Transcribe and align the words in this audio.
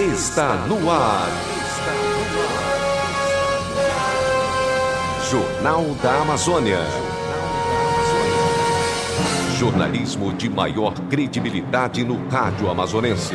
está 0.00 0.56
no 0.66 0.90
ar. 0.90 1.28
Jornal 5.30 5.84
da 6.02 6.20
Amazônia. 6.20 6.78
Jornalismo 9.58 10.34
de 10.34 10.50
maior 10.50 10.92
credibilidade 11.08 12.04
no 12.04 12.28
rádio 12.28 12.68
amazonense. 12.68 13.34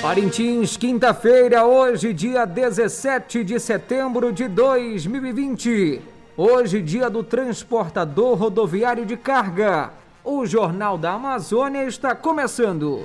Parintins, 0.00 0.78
quinta-feira, 0.78 1.66
hoje, 1.66 2.14
dia 2.14 2.46
17 2.46 3.44
de 3.44 3.60
setembro 3.60 4.32
de 4.32 4.48
2020. 4.48 6.00
Hoje, 6.34 6.80
dia 6.80 7.10
do 7.10 7.22
transportador 7.22 8.38
rodoviário 8.38 9.04
de 9.04 9.18
carga. 9.18 9.90
O 10.24 10.46
Jornal 10.46 10.96
da 10.96 11.12
Amazônia 11.12 11.84
está 11.84 12.14
começando. 12.14 13.04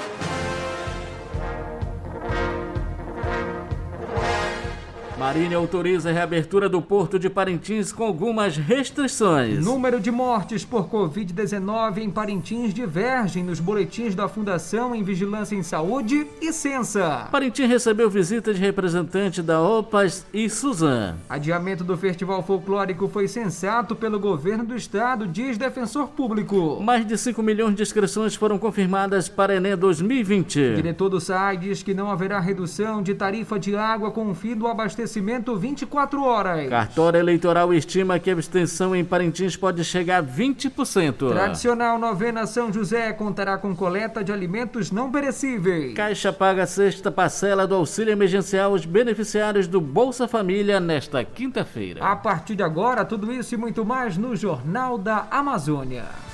Marinha 5.21 5.55
autoriza 5.55 6.09
a 6.09 6.11
reabertura 6.11 6.67
do 6.67 6.81
porto 6.81 7.19
de 7.19 7.29
Parintins 7.29 7.93
com 7.93 8.03
algumas 8.03 8.57
restrições. 8.57 9.63
Número 9.63 9.99
de 9.99 10.09
mortes 10.09 10.65
por 10.65 10.89
Covid-19 10.89 11.99
em 11.99 12.09
Parintins 12.09 12.73
divergem 12.73 13.43
nos 13.43 13.59
boletins 13.59 14.15
da 14.15 14.27
Fundação 14.27 14.95
em 14.95 15.03
Vigilância 15.03 15.55
em 15.55 15.61
Saúde 15.61 16.25
e 16.41 16.51
Censa. 16.51 17.27
Parintins 17.31 17.69
recebeu 17.69 18.09
visita 18.09 18.51
de 18.51 18.59
representante 18.59 19.43
da 19.43 19.61
OPAS 19.61 20.25
e 20.33 20.49
Suzan. 20.49 21.17
Adiamento 21.29 21.83
do 21.83 21.95
Festival 21.95 22.41
Folclórico 22.41 23.07
foi 23.07 23.27
sensato 23.27 23.95
pelo 23.95 24.19
governo 24.19 24.65
do 24.65 24.75
estado, 24.75 25.27
diz 25.27 25.55
defensor 25.55 26.07
público. 26.07 26.81
Mais 26.81 27.05
de 27.05 27.15
5 27.15 27.43
milhões 27.43 27.75
de 27.75 27.83
inscrições 27.83 28.33
foram 28.33 28.57
confirmadas 28.57 29.29
para 29.29 29.55
Enem 29.55 29.77
2020. 29.77 30.77
Diretor 30.77 31.09
do 31.09 31.21
SAI 31.21 31.57
diz 31.57 31.83
que 31.83 31.93
não 31.93 32.09
haverá 32.09 32.39
redução 32.39 33.03
de 33.03 33.13
tarifa 33.13 33.59
de 33.59 33.75
água 33.75 34.09
com 34.09 34.27
o 34.27 34.33
fim 34.33 34.55
do 34.55 34.65
abastecimento 34.65 35.10
24 35.19 36.23
horas. 36.23 36.69
Cartório 36.69 37.19
eleitoral 37.19 37.73
estima 37.73 38.19
que 38.19 38.29
a 38.29 38.33
abstenção 38.33 38.95
em 38.95 39.03
Parintins 39.03 39.57
pode 39.57 39.83
chegar 39.83 40.19
a 40.19 40.23
20%. 40.23 41.29
Tradicional 41.29 41.99
novena 41.99 42.45
São 42.45 42.71
José 42.71 43.11
contará 43.13 43.57
com 43.57 43.75
coleta 43.75 44.23
de 44.23 44.31
alimentos 44.31 44.91
não 44.91 45.11
perecíveis. 45.11 45.93
Caixa 45.93 46.31
paga 46.31 46.63
a 46.63 46.67
sexta 46.67 47.11
parcela 47.11 47.67
do 47.67 47.75
auxílio 47.75 48.11
emergencial 48.11 48.71
aos 48.71 48.85
beneficiários 48.85 49.67
do 49.67 49.81
Bolsa 49.81 50.27
Família 50.27 50.79
nesta 50.79 51.23
quinta-feira. 51.23 52.03
A 52.03 52.15
partir 52.15 52.55
de 52.55 52.63
agora, 52.63 53.03
tudo 53.03 53.31
isso 53.33 53.55
e 53.55 53.57
muito 53.57 53.83
mais 53.83 54.17
no 54.17 54.35
Jornal 54.35 54.97
da 54.97 55.27
Amazônia. 55.29 56.30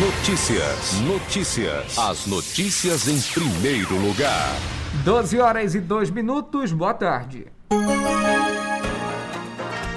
Notícias. 0.00 1.00
Notícias. 1.00 1.98
As 1.98 2.26
notícias 2.26 3.08
em 3.08 3.18
primeiro 3.32 3.94
lugar. 3.98 4.54
12 5.02 5.40
horas 5.40 5.74
e 5.74 5.80
2 5.80 6.10
minutos. 6.10 6.70
Boa 6.70 6.92
tarde. 6.92 7.46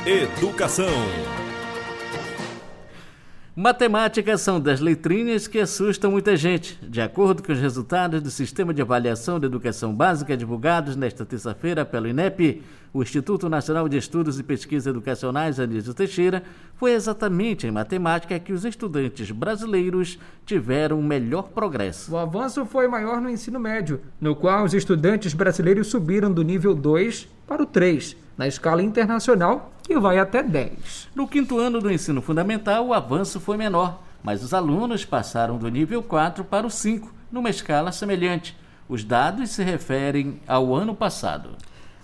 Educação. 0.05 1.38
Matemáticas 3.61 4.39
são 4.39 4.57
das 4.57 4.79
letrinhas 4.79 5.45
que 5.45 5.59
assustam 5.59 6.11
muita 6.11 6.37
gente. 6.37 6.79
De 6.81 7.01
acordo 7.01 7.43
com 7.43 7.51
os 7.51 7.59
resultados 7.59 8.21
do 8.21 8.31
Sistema 8.31 8.73
de 8.73 8.81
Avaliação 8.81 9.37
da 9.37 9.47
Educação 9.47 9.93
Básica 9.93 10.37
divulgados 10.37 10.95
nesta 10.95 11.25
terça-feira 11.25 11.83
pelo 11.83 12.07
INEP, 12.07 12.63
o 12.93 13.01
Instituto 13.01 13.49
Nacional 13.49 13.89
de 13.89 13.97
Estudos 13.97 14.39
e 14.39 14.43
Pesquisas 14.43 14.87
Educacionais 14.87 15.59
Anísio 15.59 15.93
Teixeira, 15.93 16.41
foi 16.77 16.93
exatamente 16.93 17.67
em 17.67 17.71
matemática 17.71 18.39
que 18.39 18.53
os 18.53 18.63
estudantes 18.63 19.29
brasileiros 19.29 20.17
tiveram 20.45 20.97
o 20.97 21.03
melhor 21.03 21.49
progresso. 21.49 22.13
O 22.13 22.17
avanço 22.17 22.65
foi 22.65 22.87
maior 22.87 23.19
no 23.19 23.29
ensino 23.29 23.59
médio, 23.59 23.99
no 24.21 24.37
qual 24.37 24.63
os 24.63 24.73
estudantes 24.73 25.33
brasileiros 25.33 25.87
subiram 25.87 26.31
do 26.31 26.43
nível 26.43 26.73
2 26.73 27.27
para 27.49 27.63
o 27.63 27.65
3, 27.65 28.15
na 28.37 28.47
escala 28.47 28.81
internacional, 28.83 29.73
que 29.81 29.99
vai 29.99 30.19
até 30.19 30.43
10. 30.43 31.09
No 31.15 31.27
quinto 31.27 31.57
ano 31.57 31.81
do 31.81 31.91
ensino 31.91 32.21
fundamental, 32.21 32.85
o 32.85 32.93
avanço 32.93 33.39
foi 33.39 33.57
menor, 33.57 34.03
mas 34.23 34.43
os 34.43 34.53
alunos 34.53 35.03
passaram 35.03 35.57
do 35.57 35.67
nível 35.67 36.03
4 36.03 36.43
para 36.43 36.67
o 36.67 36.69
5, 36.69 37.11
numa 37.31 37.49
escala 37.49 37.91
semelhante. 37.91 38.55
Os 38.87 39.03
dados 39.03 39.49
se 39.49 39.63
referem 39.63 40.39
ao 40.47 40.75
ano 40.75 40.93
passado. 40.93 41.49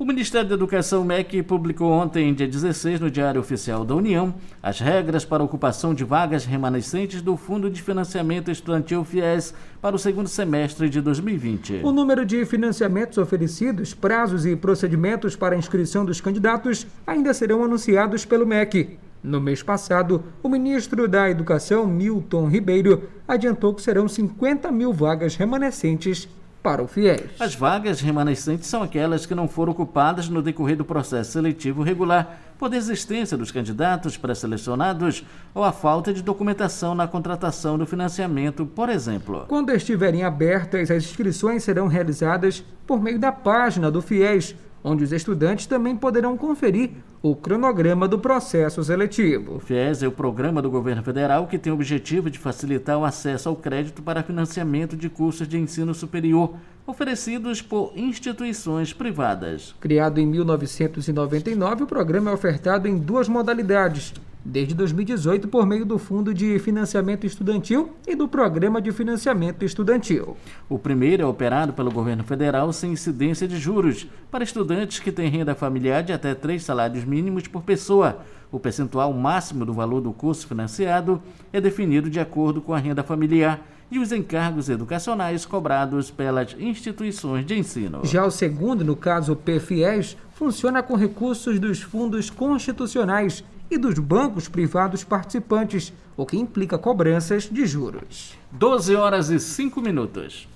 O 0.00 0.04
Ministério 0.06 0.48
da 0.48 0.54
Educação, 0.54 1.04
MEC, 1.04 1.42
publicou 1.42 1.92
ontem, 1.92 2.32
dia 2.32 2.48
16, 2.48 3.00
no 3.00 3.10
Diário 3.10 3.38
Oficial 3.38 3.84
da 3.84 3.94
União, 3.94 4.34
as 4.62 4.80
regras 4.80 5.26
para 5.26 5.44
ocupação 5.44 5.92
de 5.92 6.04
vagas 6.04 6.46
remanescentes 6.46 7.20
do 7.20 7.36
Fundo 7.36 7.68
de 7.68 7.82
Financiamento 7.82 8.50
Estudantil 8.50 9.04
FIES 9.04 9.52
para 9.78 9.94
o 9.94 9.98
segundo 9.98 10.26
semestre 10.26 10.88
de 10.88 11.02
2020. 11.02 11.80
O 11.82 11.92
número 11.92 12.24
de 12.24 12.46
financiamentos 12.46 13.18
oferecidos, 13.18 13.92
prazos 13.92 14.46
e 14.46 14.56
procedimentos 14.56 15.36
para 15.36 15.54
a 15.54 15.58
inscrição 15.58 16.02
dos 16.02 16.18
candidatos 16.18 16.86
ainda 17.06 17.34
serão 17.34 17.62
anunciados 17.62 18.24
pelo 18.24 18.46
MEC. 18.46 18.96
No 19.22 19.38
mês 19.38 19.62
passado, 19.62 20.24
o 20.42 20.48
ministro 20.48 21.06
da 21.06 21.28
Educação, 21.28 21.86
Milton 21.86 22.48
Ribeiro, 22.48 23.02
adiantou 23.28 23.74
que 23.74 23.82
serão 23.82 24.08
50 24.08 24.72
mil 24.72 24.94
vagas 24.94 25.36
remanescentes 25.36 26.26
para 26.62 26.82
o 26.82 26.86
FIES. 26.86 27.22
As 27.38 27.54
vagas 27.54 28.00
remanescentes 28.00 28.66
são 28.68 28.82
aquelas 28.82 29.26
que 29.26 29.34
não 29.34 29.48
foram 29.48 29.72
ocupadas 29.72 30.28
no 30.28 30.42
decorrer 30.42 30.76
do 30.76 30.84
processo 30.84 31.32
seletivo 31.32 31.82
regular 31.82 32.38
por 32.58 32.68
desistência 32.68 33.36
dos 33.36 33.50
candidatos 33.50 34.18
pré-selecionados 34.18 35.24
ou 35.54 35.64
a 35.64 35.72
falta 35.72 36.12
de 36.12 36.22
documentação 36.22 36.94
na 36.94 37.08
contratação 37.08 37.78
do 37.78 37.86
financiamento, 37.86 38.66
por 38.66 38.90
exemplo. 38.90 39.46
Quando 39.48 39.70
estiverem 39.70 40.22
abertas, 40.22 40.90
as 40.90 41.04
inscrições 41.04 41.64
serão 41.64 41.86
realizadas 41.86 42.62
por 42.86 43.02
meio 43.02 43.18
da 43.18 43.32
página 43.32 43.90
do 43.90 44.02
FIES, 44.02 44.54
onde 44.82 45.04
os 45.04 45.12
estudantes 45.12 45.66
também 45.66 45.96
poderão 45.96 46.36
conferir 46.36 46.90
o 47.22 47.36
cronograma 47.36 48.08
do 48.08 48.18
processo 48.18 48.82
seletivo. 48.82 49.56
O 49.56 49.60
FIES 49.60 50.02
é 50.02 50.08
o 50.08 50.12
programa 50.12 50.62
do 50.62 50.70
governo 50.70 51.02
federal 51.02 51.46
que 51.46 51.58
tem 51.58 51.72
o 51.72 51.76
objetivo 51.76 52.30
de 52.30 52.38
facilitar 52.38 52.98
o 52.98 53.04
acesso 53.04 53.48
ao 53.48 53.56
crédito 53.56 54.02
para 54.02 54.22
financiamento 54.22 54.96
de 54.96 55.10
cursos 55.10 55.46
de 55.46 55.58
ensino 55.58 55.92
superior, 55.92 56.54
oferecidos 56.86 57.60
por 57.60 57.92
instituições 57.94 58.92
privadas. 58.92 59.74
Criado 59.80 60.18
em 60.18 60.26
1999, 60.26 61.84
o 61.84 61.86
programa 61.86 62.30
é 62.30 62.34
ofertado 62.34 62.88
em 62.88 62.96
duas 62.96 63.28
modalidades. 63.28 64.14
Desde 64.42 64.74
2018, 64.74 65.48
por 65.48 65.66
meio 65.66 65.84
do 65.84 65.98
Fundo 65.98 66.32
de 66.32 66.58
Financiamento 66.58 67.26
Estudantil 67.26 67.90
e 68.08 68.16
do 68.16 68.26
Programa 68.26 68.80
de 68.80 68.90
Financiamento 68.90 69.66
Estudantil. 69.66 70.34
O 70.66 70.78
primeiro 70.78 71.22
é 71.22 71.26
operado 71.26 71.74
pelo 71.74 71.90
governo 71.90 72.24
federal 72.24 72.72
sem 72.72 72.92
incidência 72.92 73.46
de 73.46 73.58
juros, 73.58 74.06
para 74.30 74.42
estudantes 74.42 74.98
que 74.98 75.12
têm 75.12 75.28
renda 75.28 75.54
familiar 75.54 76.02
de 76.02 76.14
até 76.14 76.34
três 76.34 76.64
salários 76.64 77.04
mínimos 77.04 77.46
por 77.46 77.62
pessoa. 77.62 78.20
O 78.50 78.58
percentual 78.58 79.12
máximo 79.12 79.66
do 79.66 79.74
valor 79.74 80.00
do 80.00 80.10
curso 80.10 80.46
financiado 80.46 81.20
é 81.52 81.60
definido 81.60 82.08
de 82.08 82.18
acordo 82.18 82.62
com 82.62 82.72
a 82.72 82.78
renda 82.78 83.02
familiar 83.02 83.62
e 83.90 83.98
os 83.98 84.10
encargos 84.10 84.70
educacionais 84.70 85.44
cobrados 85.44 86.10
pelas 86.10 86.56
instituições 86.58 87.44
de 87.44 87.58
ensino. 87.58 88.00
Já 88.04 88.24
o 88.24 88.30
segundo, 88.30 88.82
no 88.84 88.96
caso 88.96 89.36
PFIES, 89.36 90.16
funciona 90.32 90.82
com 90.82 90.96
recursos 90.96 91.58
dos 91.58 91.82
fundos 91.82 92.30
constitucionais 92.30 93.44
e 93.70 93.78
dos 93.78 93.98
bancos 93.98 94.48
privados 94.48 95.04
participantes, 95.04 95.92
o 96.16 96.26
que 96.26 96.36
implica 96.36 96.76
cobranças 96.76 97.44
de 97.44 97.64
juros. 97.64 98.36
12 98.50 98.96
horas 98.96 99.30
e 99.30 99.38
5 99.38 99.80
minutos. 99.80 100.48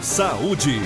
Saúde. 0.00 0.80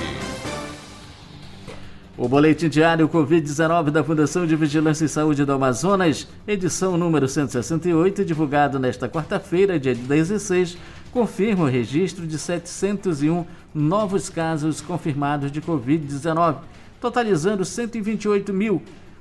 O 2.19 2.29
Boletim 2.29 2.69
Diário 2.69 3.09
Covid-19 3.09 3.91
da 3.91 4.03
Fundação 4.03 4.47
de 4.47 4.57
Vigilância 4.57 5.05
e 5.05 5.09
Saúde 5.09 5.45
do 5.45 5.53
Amazonas, 5.53 6.27
edição 6.49 6.97
número 6.97 7.29
168, 7.29 8.25
divulgado 8.25 8.79
nesta 8.79 9.07
quarta-feira, 9.07 9.79
dia 9.79 9.95
16, 9.95 10.79
confirma 11.13 11.65
o 11.65 11.69
registro 11.69 12.27
de 12.27 12.39
701 12.39 13.45
novos 13.75 14.31
casos 14.31 14.81
confirmados 14.81 15.53
de 15.53 15.61
Covid-19, 15.61 16.57
totalizando 17.03 17.67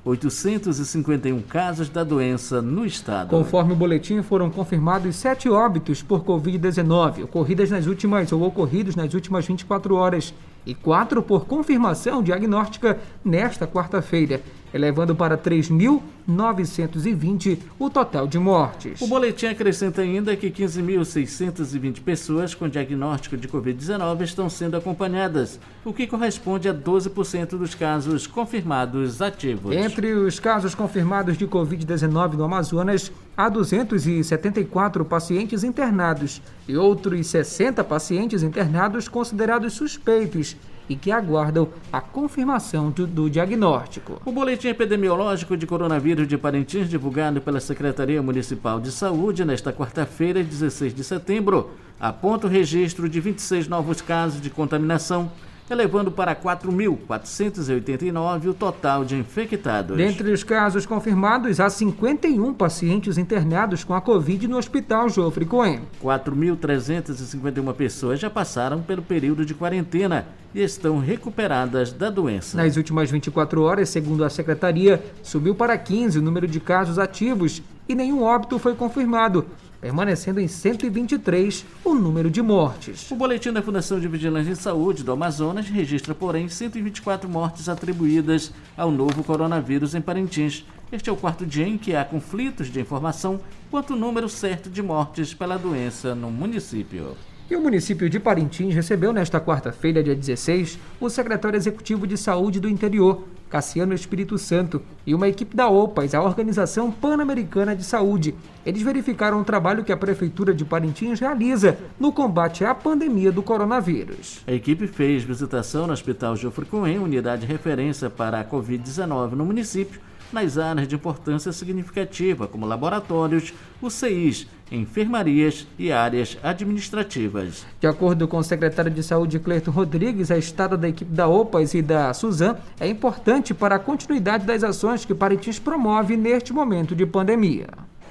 128.851 0.06 1.44
casos 1.48 1.90
da 1.90 2.04
doença 2.04 2.62
no 2.62 2.86
estado. 2.86 3.30
Conforme 3.30 3.74
o 3.74 3.76
boletim, 3.76 4.22
foram 4.22 4.52
confirmados 4.52 5.16
sete 5.16 5.50
óbitos 5.50 6.04
por 6.04 6.24
Covid-19, 6.24 7.24
ocorridas 7.24 7.72
nas 7.72 7.88
últimas 7.88 8.32
ou 8.32 8.44
ocorridos 8.44 8.96
nas 8.96 9.14
últimas 9.16 9.46
24 9.48 9.96
horas 9.96 10.34
e 10.66 10.76
quatro 10.76 11.22
por 11.22 11.46
confirmação 11.46 12.22
diagnóstica 12.22 13.00
nesta 13.24 13.68
quarta-feira, 13.68 14.42
elevando 14.76 15.16
para 15.16 15.38
3.920 15.38 17.60
o 17.80 17.90
total 17.90 18.28
de 18.28 18.38
mortes. 18.38 19.02
O 19.02 19.08
boletim 19.08 19.46
acrescenta 19.46 20.02
ainda 20.02 20.36
que 20.36 20.52
15.620 20.52 22.02
pessoas 22.02 22.54
com 22.54 22.68
diagnóstico 22.68 23.38
de 23.38 23.48
Covid-19 23.48 24.24
estão 24.24 24.50
sendo 24.50 24.76
acompanhadas, 24.76 25.58
o 25.86 25.94
que 25.94 26.06
corresponde 26.06 26.68
a 26.68 26.74
12% 26.74 27.52
dos 27.52 27.74
casos 27.74 28.28
confirmados 28.28 29.22
ativos. 29.22 29.74
Entre 29.74 30.12
os 30.12 30.42
casos 30.42 30.76
confirmados 30.76 31.38
de 31.38 31.48
Covid-19 31.48 32.34
no 32.34 32.44
Amazonas, 32.44 33.14
há 33.38 33.48
274 33.48 35.06
pacientes 35.06 35.64
internados 35.64 36.42
e 36.68 36.76
outros 36.76 37.28
60 37.28 37.82
pacientes 37.86 38.44
internados 38.44 39.08
considerados 39.08 39.72
suspeitos 39.72 40.58
e 40.90 40.96
que 40.96 41.12
aguardam 41.12 41.70
a 41.92 42.02
confirmação 42.02 42.92
do, 42.92 43.08
do, 43.08 43.30
diagnóstico. 43.30 44.22
O 44.26 44.32
boletim 44.32 44.68
epidemiológico 44.68 45.58
de 45.58 45.66
coronavírus 45.66 46.28
de 46.28 46.38
Parintins, 46.38 46.90
divulgado 46.90 47.42
pela 47.42 47.60
Secretaria 47.60 48.22
Municipal 48.22 48.80
de 48.80 48.92
Saúde 48.92 49.46
nesta 49.46 49.74
quarta-feira, 49.74 50.44
16 50.44 50.94
de 50.94 51.04
setembro, 51.04 51.72
aponta 52.00 52.48
o 52.48 52.50
registro 52.50 53.08
de 53.10 53.20
26 53.20 53.68
novos 53.68 54.02
casos 54.02 54.42
de 54.42 54.50
contaminação 54.50 55.32
elevando 55.70 56.12
para 56.12 56.36
4.489 56.36 58.48
o 58.48 58.54
total 58.54 59.04
de 59.04 59.16
infectados. 59.16 59.98
Dentre 59.98 60.32
os 60.32 60.44
casos 60.44 60.86
confirmados, 60.86 61.60
há 61.60 61.70
51 61.70 62.54
pacientes 62.54 63.18
internados 63.18 63.84
com 63.84 63.94
a 63.94 64.02
Covid 64.02 64.48
no 64.48 64.58
Hospital 64.58 65.10
Joffre 65.10 65.46
Cohen. 65.46 65.82
4.351 66.04 67.74
pessoas 67.74 68.20
já 68.20 68.30
passaram 68.30 68.82
pelo 68.82 69.02
período 69.02 69.46
de 69.46 69.54
quarentena 69.54 70.28
e 70.54 70.62
estão 70.62 71.00
recuperadas 71.00 71.92
da 71.92 72.10
doença. 72.10 72.58
Nas 72.58 72.78
últimas 72.78 73.12
24 73.12 73.62
horas, 73.62 73.90
segundo 73.90 74.24
a 74.24 74.30
secretaria, 74.30 75.04
subiu 75.22 75.56
para 75.56 75.78
15 75.78 76.20
o 76.20 76.22
número 76.22 76.48
de 76.48 76.60
casos 76.60 76.98
ativos 76.98 77.62
e 77.88 77.94
nenhum 77.94 78.24
óbito 78.24 78.58
foi 78.58 78.74
confirmado, 78.74 79.46
permanecendo 79.86 80.40
em 80.40 80.48
123 80.48 81.64
o 81.84 81.94
número 81.94 82.32
de 82.32 82.42
mortes. 82.42 83.12
O 83.12 83.16
boletim 83.16 83.52
da 83.52 83.62
Fundação 83.62 84.00
de 84.00 84.08
Vigilância 84.08 84.50
em 84.50 84.56
Saúde 84.56 85.04
do 85.04 85.12
Amazonas 85.12 85.68
registra, 85.70 86.16
porém, 86.16 86.50
124 86.50 87.30
mortes 87.30 87.70
atribuídas 87.70 88.52
ao 88.76 88.90
novo 88.90 89.24
coronavírus 89.24 89.94
em 89.94 90.02
Parintins. 90.02 90.66
Este 90.92 91.12
é 91.12 91.14
o 91.14 91.16
quarto 91.16 91.46
dia 91.46 91.68
em 91.68 91.78
que 91.78 91.96
há 91.96 92.04
conflitos 92.04 92.72
de 92.72 92.80
informação 92.80 93.40
quanto 93.70 93.94
ao 93.94 94.00
número 94.00 94.28
certo 94.28 94.72
de 94.72 94.82
mortes 94.82 95.36
pela 95.36 95.56
doença 95.56 96.16
no 96.16 96.32
município. 96.32 97.16
E 97.48 97.56
o 97.56 97.62
município 97.62 98.10
de 98.10 98.20
Parintins 98.20 98.74
recebeu 98.74 99.14
nesta 99.14 99.40
quarta-feira, 99.40 100.02
dia 100.02 100.16
16, 100.16 100.80
o 101.00 101.08
secretário 101.12 101.56
executivo 101.56 102.08
de 102.08 102.18
saúde 102.18 102.60
do 102.60 102.68
interior, 102.68 103.24
Cassiano 103.48 103.94
Espírito 103.94 104.36
Santo, 104.40 104.82
e 105.06 105.14
uma 105.14 105.28
equipe 105.28 105.56
da 105.56 105.70
OPAS, 105.70 106.16
a 106.16 106.24
Organização 106.24 106.92
Pan-Americana 106.92 107.76
de 107.76 107.84
Saúde. 107.84 108.34
Eles 108.66 108.82
verificaram 108.82 109.40
o 109.40 109.44
trabalho 109.46 109.84
que 109.84 109.92
a 109.92 109.98
Prefeitura 109.98 110.56
de 110.56 110.66
Parintins 110.66 111.20
realiza 111.20 111.78
no 112.00 112.12
combate 112.12 112.66
à 112.66 112.74
pandemia 112.74 113.32
do 113.32 113.44
coronavírus. 113.44 114.42
A 114.48 114.52
equipe 114.52 114.88
fez 114.88 115.22
visitação 115.22 115.86
no 115.86 115.94
Hospital 115.94 116.36
Geoffrey 116.36 116.68
Cohen, 116.68 116.98
unidade 116.98 117.46
de 117.46 117.48
referência 117.48 118.10
para 118.10 118.40
a 118.40 118.44
Covid-19 118.44 119.34
no 119.34 119.46
município, 119.46 120.02
nas 120.32 120.58
áreas 120.58 120.88
de 120.88 120.96
importância 120.96 121.52
significativa, 121.52 122.48
como 122.48 122.66
laboratórios, 122.66 123.54
UCIs, 123.82 124.48
enfermarias 124.72 125.68
e 125.78 125.92
áreas 125.92 126.38
administrativas. 126.42 127.66
De 127.80 127.88
acordo 127.88 128.28
com 128.28 128.38
o 128.38 128.44
secretário 128.44 128.92
de 128.92 129.04
Saúde 129.04 129.40
Cleiton 129.40 129.72
Rodrigues, 129.72 130.32
a 130.32 130.38
estada 130.38 130.76
da 130.76 130.90
equipe 130.90 131.12
da 131.12 131.28
OPAS 131.28 131.74
e 131.74 131.82
da 131.82 132.14
Suzan 132.14 132.58
é 132.80 132.88
importante 132.88 133.54
para 133.54 133.76
a 133.76 133.80
continuidade 133.80 134.46
das 134.46 134.64
ações 134.64 135.06
que 135.06 135.14
Parintins 135.14 135.60
promove 135.60 136.18
neste 136.18 136.52
momento 136.52 136.96
de 136.96 137.06
pandemia. 137.06 137.68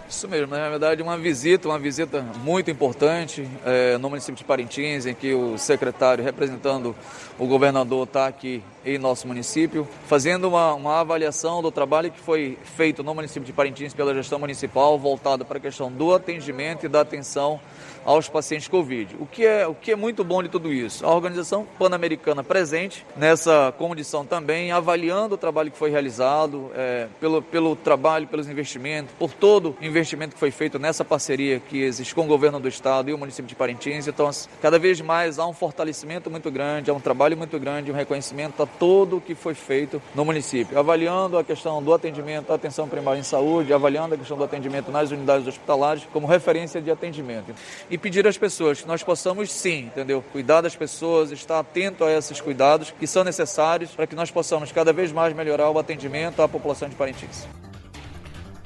Isso 0.09 0.29
mesmo, 0.29 0.49
na 0.49 0.69
verdade 0.69 1.03
uma 1.03 1.17
visita, 1.17 1.67
uma 1.67 1.79
visita 1.79 2.21
muito 2.43 2.71
importante 2.71 3.49
é, 3.65 3.97
no 3.97 4.11
município 4.11 4.37
de 4.37 4.45
Parintins, 4.45 5.07
em 5.07 5.15
que 5.15 5.33
o 5.33 5.57
secretário 5.57 6.23
representando 6.23 6.95
o 7.39 7.47
governador 7.47 8.07
está 8.07 8.27
aqui 8.27 8.63
em 8.85 8.99
nosso 8.99 9.27
município, 9.27 9.89
fazendo 10.07 10.47
uma, 10.47 10.75
uma 10.75 11.01
avaliação 11.01 11.63
do 11.63 11.73
trabalho 11.73 12.11
que 12.11 12.21
foi 12.21 12.59
feito 12.77 13.03
no 13.03 13.15
município 13.15 13.47
de 13.47 13.53
Parintins 13.53 13.95
pela 13.95 14.15
gestão 14.15 14.39
municipal, 14.39 14.99
voltado 14.99 15.45
para 15.45 15.57
a 15.57 15.61
questão 15.61 15.91
do 15.91 16.15
atendimento 16.15 16.85
e 16.85 16.89
da 16.89 17.01
atenção 17.01 17.59
aos 18.05 18.29
pacientes 18.29 18.69
Covid. 18.69 19.17
O 19.19 19.27
que 19.27 19.47
é, 19.47 19.67
o 19.67 19.75
que 19.75 19.93
é 19.93 19.97
muito 19.97 20.23
bom 20.23 20.43
de 20.43 20.49
tudo 20.49 20.73
isso? 20.73 21.05
A 21.05 21.15
Organização 21.15 21.67
Pan-Americana 21.79 22.45
presente 22.45 23.05
nessa 23.17 23.73
condição 23.79 24.25
também, 24.25 24.71
avaliando 24.71 25.35
o 25.35 25.39
trabalho 25.39 25.71
que 25.71 25.79
foi 25.79 25.91
realizado, 25.91 26.71
é, 26.75 27.09
pelo, 27.21 27.43
pelo 27.43 27.75
trabalho, 27.75 28.27
pelos 28.27 28.49
investimentos, 28.49 29.15
por 29.19 29.33
todo 29.33 29.77
o 29.81 29.85
investimento 29.85 30.35
que 30.35 30.41
foi 30.41 30.51
feito 30.51 30.79
nessa 30.79 31.05
parceria 31.05 31.61
que 31.61 31.83
existe 31.83 32.15
com 32.15 32.23
o 32.23 32.27
governo 32.27 32.61
do 32.61 32.69
estado 32.69 33.09
e 33.11 33.15
o 33.15 33.19
município 33.19 33.49
de 33.49 33.55
Parintins. 33.55 34.07
Então, 34.07 34.31
cada 34.61 34.79
vez 34.79 35.01
mais 35.01 35.39
há 35.39 35.47
um 35.47 35.53
fortalecimento 35.53 36.31
muito 36.31 36.51
grande, 36.51 36.91
há 36.91 36.95
um 36.95 37.01
trabalho 37.01 37.37
muito 37.37 37.59
grande, 37.59 37.91
um 37.91 37.95
reconhecimento 37.95 38.63
a 38.63 38.67
todo 38.67 39.17
o 39.17 39.21
que 39.21 39.35
foi 39.35 39.55
feito 39.55 40.01
no 40.15 40.25
município, 40.25 40.79
avaliando 40.79 41.39
a 41.39 41.45
questão 41.45 41.83
do 41.83 41.93
atendimento, 41.93 42.49
da 42.49 42.55
atenção 42.55 42.89
primária 42.89 43.21
em 43.21 43.23
saúde, 43.23 43.73
avaliando 43.73 44.15
a 44.15 44.19
questão 44.19 44.37
do 44.37 44.45
atendimento 44.45 44.91
nas 44.91 45.11
unidades 45.11 45.47
hospitalares 45.47 46.07
como 46.13 46.27
referência 46.27 46.81
de 46.81 46.91
atendimento 46.91 47.55
e 47.95 47.99
pedir 47.99 48.27
às 48.27 48.37
pessoas 48.37 48.81
que 48.81 48.89
nós 48.89 49.05
possamos 49.05 49.53
sim, 49.53 49.83
entendeu? 49.83 50.21
Cuidar 50.33 50.61
das 50.61 50.75
pessoas, 50.75 51.31
estar 51.31 51.61
atento 51.61 52.03
a 52.03 52.11
esses 52.11 52.41
cuidados 52.41 52.91
que 52.91 53.07
são 53.07 53.23
necessários 53.23 53.93
para 53.93 54.05
que 54.05 54.17
nós 54.17 54.33
possamos 54.33 54.73
cada 54.73 54.93
vez 54.93 55.13
mais 55.13 55.33
melhorar 55.33 55.71
o 55.71 55.79
atendimento 55.79 56.43
à 56.43 56.49
população 56.49 56.89
de 56.89 56.97
Parintins. 56.97 57.47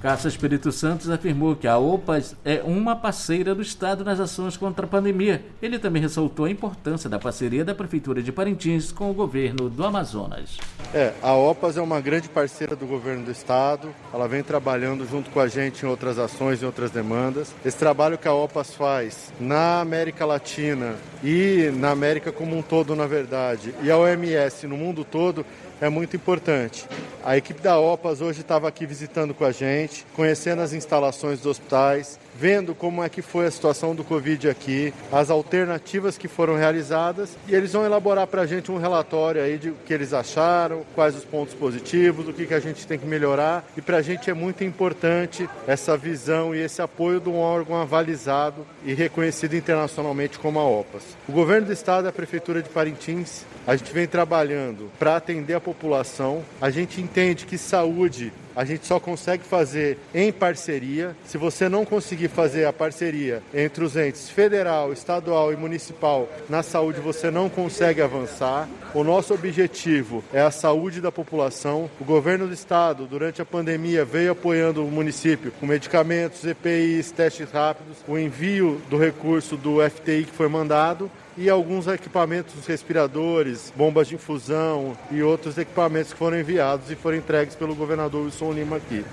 Cássio 0.01 0.29
Espírito 0.29 0.71
Santos 0.71 1.11
afirmou 1.11 1.57
que 1.57 1.67
a 1.67 1.77
OPAS 1.77 2.37
é 2.45 2.63
uma 2.65 2.95
parceira 2.95 3.53
do 3.53 3.61
Estado 3.61 4.05
nas 4.05 4.21
ações 4.21 4.57
contra 4.57 4.87
a 4.87 4.89
pandemia. 4.89 5.45
Ele 5.61 5.77
também 5.77 6.01
ressaltou 6.01 6.45
a 6.45 6.51
importância 6.51 7.11
da 7.11 7.19
parceria 7.19 7.65
da 7.65 7.75
Prefeitura 7.75 8.23
de 8.23 8.31
Parintins 8.31 8.93
com 8.93 9.11
o 9.11 9.15
governo 9.15 9.69
do 9.69 9.85
Amazonas. 9.85 10.57
É, 10.95 11.13
a 11.21 11.35
OPAS 11.35 11.77
é 11.77 11.83
uma 11.83 12.01
grande 12.01 12.29
parceira 12.29 12.77
do 12.77 12.87
governo 12.87 13.25
do 13.25 13.33
estado. 13.33 13.93
Ela 14.15 14.29
vem 14.29 14.41
trabalhando 14.41 15.05
junto 15.05 15.31
com 15.31 15.41
a 15.41 15.49
gente 15.49 15.85
em 15.85 15.89
outras 15.89 16.17
ações, 16.17 16.63
em 16.63 16.67
outras 16.67 16.93
demandas. 16.93 17.53
Esse 17.65 17.77
trabalho 17.77 18.17
que 18.17 18.29
a 18.29 18.33
OPAS 18.33 18.75
faz 18.77 19.33
na 19.41 19.81
América 19.81 20.25
Latina 20.25 20.95
e 21.25 21.73
na 21.75 21.91
América 21.91 22.31
como 22.31 22.57
um 22.57 22.63
todo, 22.63 22.95
na 22.95 23.07
verdade, 23.09 23.75
e 23.83 23.91
a 23.91 23.99
OMS 23.99 24.65
no 24.69 24.77
mundo 24.77 25.05
todo 25.05 25.45
é 25.81 25.89
muito 25.89 26.17
importante. 26.17 26.87
A 27.25 27.37
equipe 27.37 27.61
da 27.61 27.79
OPAS 27.79 28.21
hoje 28.21 28.41
estava 28.41 28.69
aqui 28.69 28.87
visitando 28.87 29.35
com 29.35 29.45
a 29.45 29.53
gente, 29.53 30.07
conhecendo 30.15 30.63
as 30.63 30.73
instalações 30.73 31.41
dos 31.41 31.47
hospitais, 31.47 32.19
vendo 32.39 32.75
como 32.75 33.03
é 33.03 33.09
que 33.09 33.21
foi 33.21 33.47
a 33.47 33.51
situação 33.51 33.95
do 33.95 34.05
Covid 34.05 34.49
aqui, 34.49 34.95
as 35.11 35.29
alternativas 35.29 36.17
que 36.17 36.29
foram 36.29 36.55
realizadas 36.55 37.37
e 37.49 37.55
eles 37.55 37.73
vão 37.73 37.85
elaborar 37.85 38.29
para 38.29 38.43
a 38.43 38.47
gente 38.47 38.71
um 38.71 38.79
relatório 38.79 39.43
aí 39.43 39.59
de 39.59 39.71
o 39.71 39.77
que 39.85 39.93
eles 39.93 40.13
acharam, 40.13 40.85
quais 40.95 41.17
os 41.17 41.25
pontos 41.25 41.53
positivos, 41.53 42.29
o 42.29 42.33
que, 42.33 42.47
que 42.47 42.55
a 42.55 42.61
gente 42.61 42.87
tem 42.87 42.99
que 42.99 43.07
melhorar 43.07 43.65
e 43.77 43.83
para 43.83 43.97
a 43.97 44.03
gente 44.03 44.31
é 44.31 44.35
muito 44.35 44.63
importante 44.63 45.49
essa 45.67 45.97
visão 45.97 46.55
e 46.55 46.61
esse 46.61 46.81
apoio 46.81 47.19
de 47.19 47.29
um 47.29 47.39
órgão 47.39 47.77
avalizado 47.77 48.65
e 48.85 48.95
reconhecido 48.95 49.55
internacionalmente 49.55 50.39
como 50.39 50.61
a 50.61 50.65
OPAS. 50.65 51.03
O 51.29 51.33
governo 51.33 51.67
do 51.67 51.73
estado 51.73 52.07
e 52.07 52.09
a 52.09 52.13
prefeitura 52.13 52.63
de 52.63 52.69
Parintins 52.69 53.45
a 53.67 53.75
gente 53.75 53.93
vem 53.93 54.07
trabalhando 54.07 54.91
para 54.99 55.17
atender 55.17 55.55
a 55.55 55.61
população. 55.69 56.43
A 56.61 56.71
gente 56.71 57.01
entende 57.01 57.45
que 57.45 57.59
saúde 57.59 58.33
a 58.57 58.65
gente 58.65 58.85
só 58.87 58.99
consegue 58.99 59.45
fazer 59.45 59.99
em 60.13 60.33
parceria. 60.33 61.15
Se 61.25 61.39
você 61.39 61.69
não 61.69 61.85
conseguir 61.85 62.27
fazer 62.27 62.65
a 62.65 62.73
parceria 62.73 63.41
entre 63.55 63.85
os 63.85 63.97
entes 63.97 64.29
federal, 64.29 64.93
estadual 64.93 65.53
e 65.53 65.57
municipal 65.57 66.29
na 66.49 66.61
saúde, 66.65 66.99
você 66.99 67.31
não 67.31 67.49
consegue 67.49 68.03
avançar. 68.03 68.69
O 68.93 69.05
nosso 69.05 69.33
objetivo 69.33 70.25
é 70.33 70.41
a 70.41 70.51
saúde 70.51 71.01
da 71.01 71.13
população. 71.13 71.89
O 72.01 72.05
governo 72.05 72.49
do 72.49 72.53
estado, 72.53 73.07
durante 73.07 73.41
a 73.41 73.45
pandemia, 73.45 74.05
veio 74.05 74.33
apoiando 74.33 74.85
o 74.85 74.91
município 74.91 75.53
com 75.61 75.67
medicamentos, 75.67 76.45
EPIs, 76.45 77.13
testes 77.13 77.53
rápidos, 77.53 77.99
o 78.09 78.19
envio 78.19 78.83
do 78.91 78.99
recurso 78.99 79.57
do 79.57 79.79
FTI 79.89 80.25
que 80.25 80.33
foi 80.33 80.49
mandado 80.49 81.09
e 81.39 81.49
alguns 81.49 81.87
equipamentos 81.87 82.67
respiradores, 82.67 83.73
bombas 83.77 84.09
de 84.09 84.17
infusão 84.17 84.99
e 85.09 85.23
outros 85.23 85.57
equipamentos 85.57 86.13
que 86.13 86.19
foram 86.19 86.41
enviados 86.41 86.91
e 86.91 86.97
foram 86.97 87.17
entregues 87.17 87.55
pelo 87.55 87.77
governador 87.77 88.25
Wilson 88.25 88.53
Lima 88.53 88.77
aqui. 88.77 89.05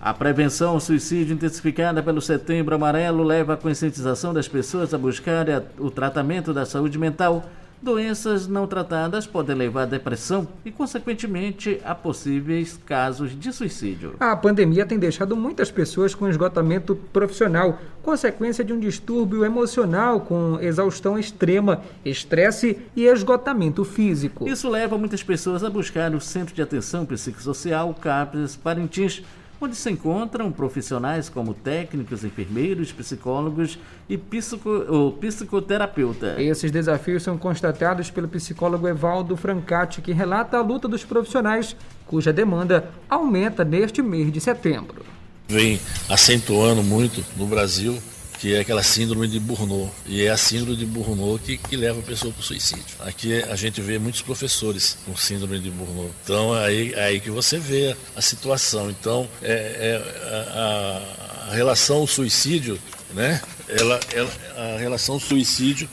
A 0.00 0.14
prevenção 0.14 0.70
ao 0.70 0.80
suicídio 0.80 1.34
intensificada 1.34 2.00
pelo 2.00 2.20
Setembro 2.20 2.76
Amarelo 2.76 3.24
leva 3.24 3.54
à 3.54 3.56
conscientização 3.56 4.32
das 4.32 4.46
pessoas 4.46 4.94
a 4.94 4.98
buscar 4.98 5.44
o 5.76 5.90
tratamento 5.90 6.54
da 6.54 6.64
saúde 6.64 6.96
mental 6.96 7.44
Doenças 7.80 8.48
não 8.48 8.66
tratadas 8.66 9.26
podem 9.26 9.54
levar 9.54 9.82
à 9.82 9.86
depressão 9.86 10.48
e, 10.64 10.70
consequentemente, 10.70 11.80
a 11.84 11.94
possíveis 11.94 12.78
casos 12.84 13.38
de 13.38 13.52
suicídio. 13.52 14.16
A 14.18 14.34
pandemia 14.34 14.84
tem 14.84 14.98
deixado 14.98 15.36
muitas 15.36 15.70
pessoas 15.70 16.12
com 16.12 16.28
esgotamento 16.28 16.96
profissional, 17.12 17.78
consequência 18.02 18.64
de 18.64 18.72
um 18.72 18.80
distúrbio 18.80 19.44
emocional 19.44 20.20
com 20.20 20.58
exaustão 20.60 21.16
extrema, 21.16 21.82
estresse 22.04 22.78
e 22.96 23.06
esgotamento 23.06 23.84
físico. 23.84 24.48
Isso 24.48 24.68
leva 24.68 24.98
muitas 24.98 25.22
pessoas 25.22 25.62
a 25.62 25.70
buscar 25.70 26.12
o 26.14 26.20
Centro 26.20 26.54
de 26.54 26.62
Atenção 26.62 27.06
Psicossocial 27.06 27.94
CAPES 27.94 28.56
Parintins 28.56 29.22
onde 29.60 29.74
se 29.74 29.90
encontram 29.90 30.50
profissionais 30.52 31.28
como 31.28 31.52
técnicos, 31.52 32.24
enfermeiros, 32.24 32.92
psicólogos 32.92 33.78
e 34.08 34.16
psico, 34.16 35.16
psicoterapeuta. 35.20 36.40
Esses 36.40 36.70
desafios 36.70 37.22
são 37.22 37.36
constatados 37.36 38.10
pelo 38.10 38.28
psicólogo 38.28 38.86
Evaldo 38.86 39.36
Francati, 39.36 40.00
que 40.00 40.12
relata 40.12 40.58
a 40.58 40.62
luta 40.62 40.86
dos 40.86 41.04
profissionais, 41.04 41.76
cuja 42.06 42.32
demanda 42.32 42.90
aumenta 43.08 43.64
neste 43.64 44.00
mês 44.00 44.32
de 44.32 44.40
setembro. 44.40 45.04
Vem 45.48 45.80
acentuando 46.08 46.82
muito 46.82 47.24
no 47.36 47.46
Brasil 47.46 47.98
que 48.38 48.54
é 48.54 48.60
aquela 48.60 48.82
síndrome 48.82 49.26
de 49.26 49.38
Burnout. 49.40 49.92
E 50.06 50.22
é 50.22 50.30
a 50.30 50.36
síndrome 50.36 50.76
de 50.76 50.86
Burnout 50.86 51.42
que, 51.44 51.56
que 51.56 51.76
leva 51.76 52.00
a 52.00 52.02
pessoa 52.02 52.32
para 52.32 52.40
o 52.40 52.44
suicídio. 52.44 52.84
Aqui 53.00 53.42
a 53.42 53.56
gente 53.56 53.80
vê 53.80 53.98
muitos 53.98 54.22
professores 54.22 54.96
com 55.04 55.16
síndrome 55.16 55.58
de 55.58 55.70
Burnout. 55.70 56.12
Então 56.24 56.56
é 56.56 56.66
aí, 56.66 56.92
é 56.94 57.04
aí 57.04 57.20
que 57.20 57.30
você 57.30 57.58
vê 57.58 57.96
a, 58.16 58.22
situação. 58.22 58.90
Então 58.90 59.28
é, 59.42 59.52
é 59.52 60.54
a, 60.54 61.50
a, 61.50 61.54
relação 61.54 62.06
suicídio, 62.06 62.78
né? 63.12 63.40
Ela, 63.68 64.00
ela, 64.12 64.30
a 64.56 64.78
relação 64.78 65.18
suicídio 65.20 65.88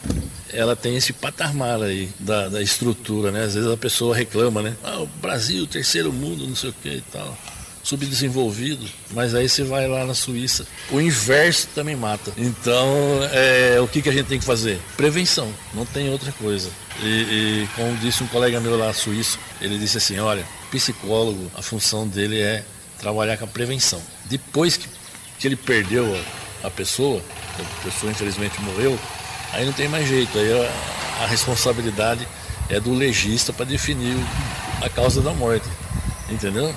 ela 0.54 0.75
tem 0.75 0.96
esse 0.96 1.12
patamar 1.12 1.82
aí 1.82 2.10
da, 2.20 2.48
da 2.48 2.62
estrutura, 2.62 3.32
né? 3.32 3.44
Às 3.44 3.56
vezes 3.56 3.70
a 3.70 3.75
pessoa 3.75 4.16
reclama, 4.16 4.62
né? 4.62 4.78
Ah, 4.84 5.00
o 5.00 5.08
Brasil, 5.08 5.66
terceiro 5.68 6.14
mundo, 6.14 6.48
não 6.48 6.56
sei 6.56 6.70
o 6.70 6.74
que 6.74 6.90
e 6.90 7.04
tal 7.12 7.38
subdesenvolvido, 7.86 8.84
mas 9.12 9.36
aí 9.36 9.48
você 9.48 9.63
vai 9.63 9.88
lá 9.88 10.06
na 10.06 10.15
Suíça, 10.15 10.65
o 10.89 11.00
inverso 11.00 11.68
também 11.75 11.96
mata. 11.96 12.34
Então, 12.36 12.89
é, 13.32 13.80
o 13.80 13.88
que, 13.88 14.01
que 14.01 14.10
a 14.10 14.12
gente 14.12 14.25
tem 14.25 14.39
que 14.39 14.46
fazer? 14.46 14.80
Prevenção, 14.98 15.54
não 15.72 15.86
tem 15.86 16.10
outra 16.10 16.32
coisa. 16.32 16.70
E, 17.04 17.06
e 17.06 17.70
como 17.75 17.96
disse 17.98 18.24
um 18.24 18.27
colega 18.27 18.60
meu 18.60 18.75
lá 18.75 18.92
suíço, 18.92 19.38
ele 19.62 19.77
disse 19.77 20.00
assim: 20.00 20.18
olha, 20.18 20.44
psicólogo, 20.72 21.51
a 21.56 21.62
função 21.62 22.08
dele 22.08 22.42
é 22.42 22.65
trabalhar 22.98 23.38
com 23.38 23.46
a 23.46 23.48
prevenção. 23.48 24.01
Depois 24.25 24.75
que, 24.77 24.88
que 25.38 25.48
ele 25.48 25.56
perdeu 25.56 26.06
a, 26.63 26.68
a 26.68 26.72
pessoa, 26.72 27.22
a 27.60 27.84
pessoa 27.84 28.12
infelizmente 28.12 28.60
morreu, 28.62 28.98
aí 29.54 29.63
não 29.63 29.74
tem 29.74 29.88
mais 29.88 30.08
jeito, 30.08 30.36
aí 30.39 30.51
a, 30.51 31.24
a 31.24 31.27
responsabilidade 31.27 32.27
é 32.68 32.80
do 32.80 32.96
legista 32.96 33.54
para 33.54 33.65
definir 33.65 34.18
a 34.82 34.89
causa 34.89 35.22
da 35.22 35.34
morte, 35.34 35.68
entendeu? 36.32 36.74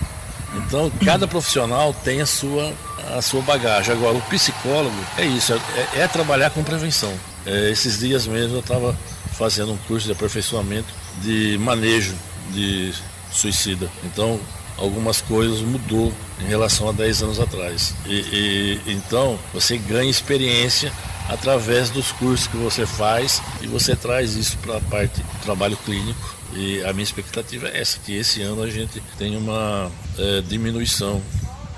Então, 0.54 0.90
cada 1.04 1.26
profissional 1.26 1.92
tem 1.92 2.20
a 2.20 2.26
sua, 2.26 2.72
a 3.16 3.20
sua 3.20 3.42
bagagem. 3.42 3.94
Agora, 3.94 4.16
o 4.16 4.22
psicólogo 4.22 4.96
é 5.16 5.24
isso, 5.26 5.52
é, 5.52 6.00
é 6.00 6.08
trabalhar 6.08 6.50
com 6.50 6.62
prevenção. 6.62 7.12
É, 7.44 7.70
esses 7.70 7.98
dias 7.98 8.26
mesmo 8.26 8.56
eu 8.56 8.60
estava 8.60 8.96
fazendo 9.32 9.72
um 9.72 9.76
curso 9.76 10.06
de 10.06 10.12
aperfeiçoamento 10.12 10.88
de 11.22 11.58
manejo 11.58 12.14
de 12.50 12.92
suicida. 13.30 13.88
Então, 14.04 14.40
algumas 14.76 15.20
coisas 15.20 15.60
mudou 15.60 16.12
em 16.40 16.46
relação 16.46 16.88
a 16.88 16.92
10 16.92 17.22
anos 17.22 17.40
atrás. 17.40 17.94
E, 18.06 18.80
e, 18.86 18.92
então, 18.92 19.38
você 19.52 19.76
ganha 19.76 20.10
experiência 20.10 20.92
através 21.28 21.90
dos 21.90 22.10
cursos 22.12 22.46
que 22.46 22.56
você 22.56 22.86
faz 22.86 23.42
e 23.60 23.66
você 23.66 23.94
traz 23.94 24.34
isso 24.34 24.56
para 24.58 24.78
a 24.78 24.80
parte 24.80 25.20
do 25.20 25.42
trabalho 25.42 25.76
clínico 25.76 26.36
e 26.54 26.82
a 26.84 26.92
minha 26.92 27.04
expectativa 27.04 27.68
é 27.68 27.80
essa, 27.80 27.98
que 27.98 28.14
esse 28.14 28.40
ano 28.42 28.62
a 28.62 28.70
gente 28.70 29.02
tenha 29.18 29.38
uma 29.38 29.90
é, 30.16 30.40
diminuição 30.40 31.22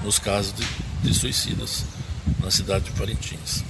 nos 0.02 0.18
casos 0.18 0.54
de, 0.54 0.64
de 1.02 1.14
suicidas 1.14 1.84
na 2.42 2.50
cidade 2.50 2.84
de 2.84 2.92
Parintins. 2.92 3.64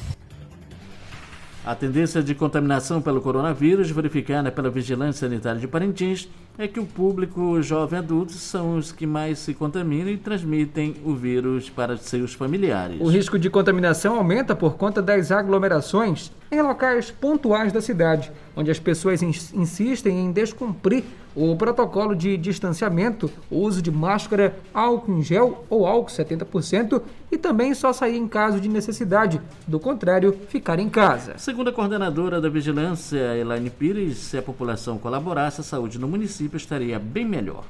A 1.70 1.74
tendência 1.76 2.20
de 2.20 2.34
contaminação 2.34 3.00
pelo 3.00 3.20
coronavírus 3.20 3.92
verificada 3.92 4.50
pela 4.50 4.68
Vigilância 4.68 5.28
Sanitária 5.28 5.60
de 5.60 5.68
Parintins 5.68 6.28
é 6.58 6.66
que 6.66 6.80
o 6.80 6.84
público 6.84 7.62
jovem 7.62 8.00
adulto 8.00 8.32
são 8.32 8.76
os 8.76 8.90
que 8.90 9.06
mais 9.06 9.38
se 9.38 9.54
contaminam 9.54 10.08
e 10.08 10.16
transmitem 10.16 10.96
o 11.04 11.14
vírus 11.14 11.70
para 11.70 11.96
seus 11.96 12.34
familiares. 12.34 13.00
O 13.00 13.06
risco 13.06 13.38
de 13.38 13.48
contaminação 13.48 14.16
aumenta 14.16 14.56
por 14.56 14.74
conta 14.74 15.00
das 15.00 15.30
aglomerações 15.30 16.32
em 16.50 16.60
locais 16.60 17.12
pontuais 17.12 17.72
da 17.72 17.80
cidade, 17.80 18.32
onde 18.56 18.68
as 18.68 18.80
pessoas 18.80 19.22
insistem 19.22 20.18
em 20.18 20.32
descumprir 20.32 21.04
o 21.34 21.54
protocolo 21.56 22.14
de 22.14 22.36
distanciamento, 22.36 23.30
o 23.50 23.58
uso 23.58 23.80
de 23.80 23.90
máscara, 23.90 24.56
álcool 24.74 25.18
em 25.18 25.22
gel 25.22 25.64
ou 25.68 25.86
álcool 25.86 26.10
70% 26.10 27.02
e 27.30 27.38
também 27.38 27.72
só 27.74 27.92
sair 27.92 28.16
em 28.16 28.26
caso 28.26 28.60
de 28.60 28.68
necessidade, 28.68 29.40
do 29.66 29.78
contrário, 29.78 30.36
ficar 30.48 30.78
em 30.78 30.88
casa. 30.88 31.34
Segundo 31.38 31.70
a 31.70 31.72
coordenadora 31.72 32.40
da 32.40 32.48
Vigilância, 32.48 33.36
Elaine 33.36 33.70
Pires, 33.70 34.18
se 34.18 34.36
a 34.36 34.42
população 34.42 34.98
colaborasse, 34.98 35.60
a 35.60 35.64
saúde 35.64 35.98
no 35.98 36.08
município 36.08 36.56
estaria 36.56 36.98
bem 36.98 37.24
melhor. 37.24 37.64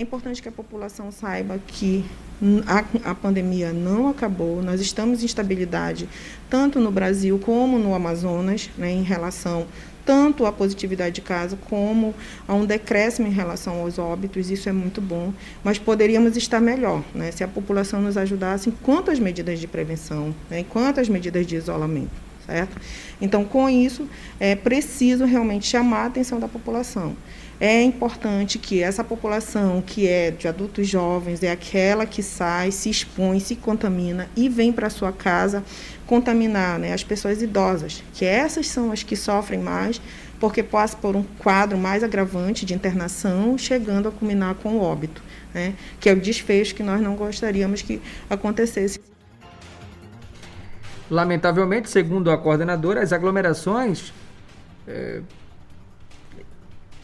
É 0.00 0.02
importante 0.02 0.40
que 0.40 0.48
a 0.48 0.52
população 0.52 1.12
saiba 1.12 1.58
que 1.66 2.06
a, 2.66 3.10
a, 3.10 3.14
pandemia 3.14 3.70
não 3.70 4.08
acabou, 4.08 4.62
nós 4.62 4.80
estamos 4.80 5.22
em 5.22 5.26
estabilidade 5.26 6.08
tanto 6.48 6.80
no 6.80 6.90
Brasil 6.90 7.38
como 7.38 7.78
no 7.78 7.94
Amazonas, 7.94 8.70
né, 8.78 8.90
em 8.90 9.02
relação 9.02 9.66
tanto 10.04 10.46
à 10.46 10.52
positividade 10.52 11.14
de 11.14 11.20
caso 11.20 11.56
como 11.68 12.14
a 12.46 12.54
um 12.54 12.64
decréscimo 12.64 13.28
em 13.28 13.32
relação 13.32 13.80
aos 13.80 13.98
óbitos, 13.98 14.50
isso 14.50 14.68
é 14.68 14.72
muito 14.72 15.00
bom, 15.00 15.32
mas 15.62 15.78
poderíamos 15.78 16.36
estar 16.36 16.60
melhor, 16.60 17.02
né, 17.14 17.30
se 17.30 17.44
a 17.44 17.48
população 17.48 18.00
nos 18.00 18.16
ajudasse 18.16 18.68
enquanto 18.68 19.10
as 19.10 19.18
medidas 19.18 19.58
de 19.58 19.66
prevenção, 19.66 20.34
né, 20.48 20.60
enquanto 20.60 21.00
as 21.00 21.08
medidas 21.08 21.46
de 21.46 21.56
isolamento, 21.56 22.10
certo? 22.46 22.76
Então, 23.20 23.44
com 23.44 23.68
isso, 23.68 24.08
é 24.38 24.54
preciso 24.54 25.24
realmente 25.24 25.66
chamar 25.66 26.04
a 26.04 26.06
atenção 26.06 26.40
da 26.40 26.48
população. 26.48 27.14
É 27.60 27.82
importante 27.82 28.58
que 28.58 28.82
essa 28.82 29.04
população 29.04 29.82
que 29.82 30.08
é 30.08 30.30
de 30.30 30.48
adultos 30.48 30.88
jovens 30.88 31.42
é 31.42 31.50
aquela 31.50 32.06
que 32.06 32.22
sai, 32.22 32.70
se 32.70 32.88
expõe, 32.88 33.38
se 33.38 33.54
contamina 33.54 34.30
e 34.34 34.48
vem 34.48 34.72
para 34.72 34.88
sua 34.88 35.12
casa 35.12 35.62
contaminar 36.06 36.78
né, 36.78 36.94
as 36.94 37.04
pessoas 37.04 37.42
idosas, 37.42 38.02
que 38.14 38.24
essas 38.24 38.66
são 38.66 38.90
as 38.90 39.02
que 39.02 39.14
sofrem 39.14 39.60
mais 39.60 40.00
porque 40.40 40.62
passa 40.62 40.96
por 40.96 41.14
um 41.14 41.22
quadro 41.22 41.76
mais 41.76 42.02
agravante 42.02 42.64
de 42.64 42.72
internação, 42.72 43.58
chegando 43.58 44.08
a 44.08 44.10
culminar 44.10 44.54
com 44.54 44.78
o 44.78 44.80
óbito, 44.80 45.22
né? 45.52 45.74
que 46.00 46.08
é 46.08 46.14
o 46.14 46.20
desfecho 46.20 46.74
que 46.74 46.82
nós 46.82 46.98
não 47.02 47.14
gostaríamos 47.14 47.82
que 47.82 48.00
acontecesse. 48.28 48.98
Lamentavelmente, 51.10 51.90
segundo 51.90 52.30
a 52.30 52.38
coordenadora, 52.38 53.02
as 53.02 53.12
aglomerações. 53.12 54.14
É, 54.88 55.20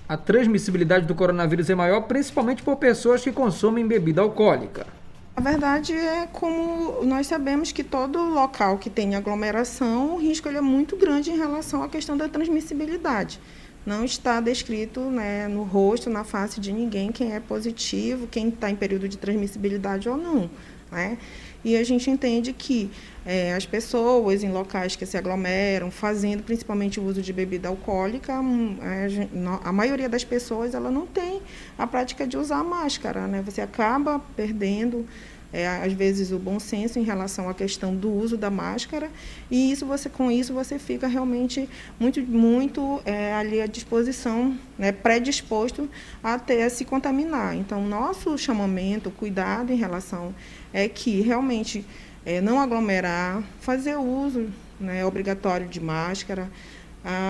a 0.08 0.16
transmissibilidade 0.16 1.06
do 1.06 1.14
coronavírus 1.14 1.68
é 1.68 1.74
maior, 1.74 2.02
principalmente 2.02 2.62
por 2.62 2.76
pessoas 2.76 3.22
que 3.22 3.32
consomem 3.32 3.86
bebida 3.86 4.22
alcoólica. 4.22 4.86
A 5.34 5.40
verdade 5.40 5.92
é 5.92 6.26
como 6.32 7.04
nós 7.04 7.26
sabemos 7.26 7.70
que 7.70 7.84
todo 7.84 8.18
local 8.18 8.78
que 8.78 8.88
tem 8.88 9.14
aglomeração, 9.14 10.14
o 10.14 10.18
risco 10.18 10.48
é 10.48 10.60
muito 10.60 10.96
grande 10.96 11.30
em 11.30 11.36
relação 11.36 11.82
à 11.82 11.88
questão 11.88 12.16
da 12.16 12.28
transmissibilidade. 12.28 13.38
Não 13.84 14.04
está 14.04 14.40
descrito 14.40 15.00
né, 15.00 15.46
no 15.46 15.62
rosto, 15.62 16.08
na 16.08 16.24
face 16.24 16.58
de 16.58 16.72
ninguém 16.72 17.12
quem 17.12 17.34
é 17.34 17.40
positivo, 17.40 18.26
quem 18.26 18.48
está 18.48 18.70
em 18.70 18.74
período 18.74 19.08
de 19.08 19.18
transmissibilidade 19.18 20.08
ou 20.08 20.16
não. 20.16 20.50
Né? 20.90 21.18
E 21.64 21.76
a 21.76 21.82
gente 21.82 22.08
entende 22.08 22.52
que 22.52 22.90
é, 23.24 23.54
as 23.54 23.66
pessoas 23.66 24.44
em 24.44 24.52
locais 24.52 24.94
que 24.94 25.04
se 25.04 25.16
aglomeram, 25.16 25.90
fazendo 25.90 26.44
principalmente 26.44 27.00
o 27.00 27.04
uso 27.04 27.20
de 27.20 27.32
bebida 27.32 27.68
alcoólica, 27.68 28.38
hum, 28.38 28.76
é, 28.80 29.28
a 29.64 29.72
maioria 29.72 30.08
das 30.08 30.24
pessoas 30.24 30.74
ela 30.74 30.90
não 30.90 31.06
tem 31.06 31.42
a 31.76 31.86
prática 31.86 32.26
de 32.26 32.36
usar 32.36 32.62
máscara. 32.62 33.26
Né? 33.26 33.42
Você 33.44 33.60
acaba 33.60 34.20
perdendo 34.36 35.04
é, 35.52 35.66
às 35.66 35.92
vezes 35.92 36.32
o 36.32 36.38
bom 36.38 36.58
senso 36.58 36.98
em 36.98 37.02
relação 37.02 37.48
à 37.48 37.54
questão 37.54 37.94
do 37.94 38.12
uso 38.12 38.36
da 38.36 38.50
máscara 38.50 39.10
e 39.50 39.70
isso 39.70 39.86
você 39.86 40.08
com 40.08 40.30
isso 40.30 40.52
você 40.52 40.78
fica 40.78 41.06
realmente 41.06 41.68
muito 41.98 42.20
muito 42.20 43.00
é, 43.04 43.32
ali 43.32 43.60
à 43.60 43.66
disposição 43.66 44.58
né, 44.78 44.92
predisposto 44.92 45.88
a 46.22 46.38
ter 46.38 46.62
a 46.62 46.70
se 46.70 46.84
contaminar 46.84 47.56
então 47.56 47.86
nosso 47.86 48.36
chamamento 48.36 49.10
cuidado 49.10 49.72
em 49.72 49.76
relação 49.76 50.34
é 50.72 50.88
que 50.88 51.20
realmente 51.20 51.84
é, 52.24 52.40
não 52.40 52.60
aglomerar 52.60 53.42
fazer 53.60 53.96
uso 53.96 54.48
né, 54.80 55.04
obrigatório 55.04 55.68
de 55.68 55.80
máscara 55.80 56.50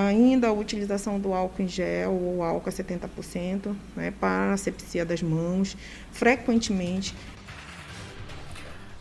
ainda 0.08 0.48
a 0.48 0.52
utilização 0.52 1.20
do 1.20 1.34
álcool 1.34 1.62
em 1.62 1.68
gel 1.68 2.12
ou 2.12 2.42
álcool 2.42 2.70
a 2.70 2.72
70% 2.72 3.76
né, 3.94 4.10
para 4.18 4.54
asepsia 4.54 5.04
das 5.04 5.22
mãos 5.22 5.76
frequentemente. 6.12 7.14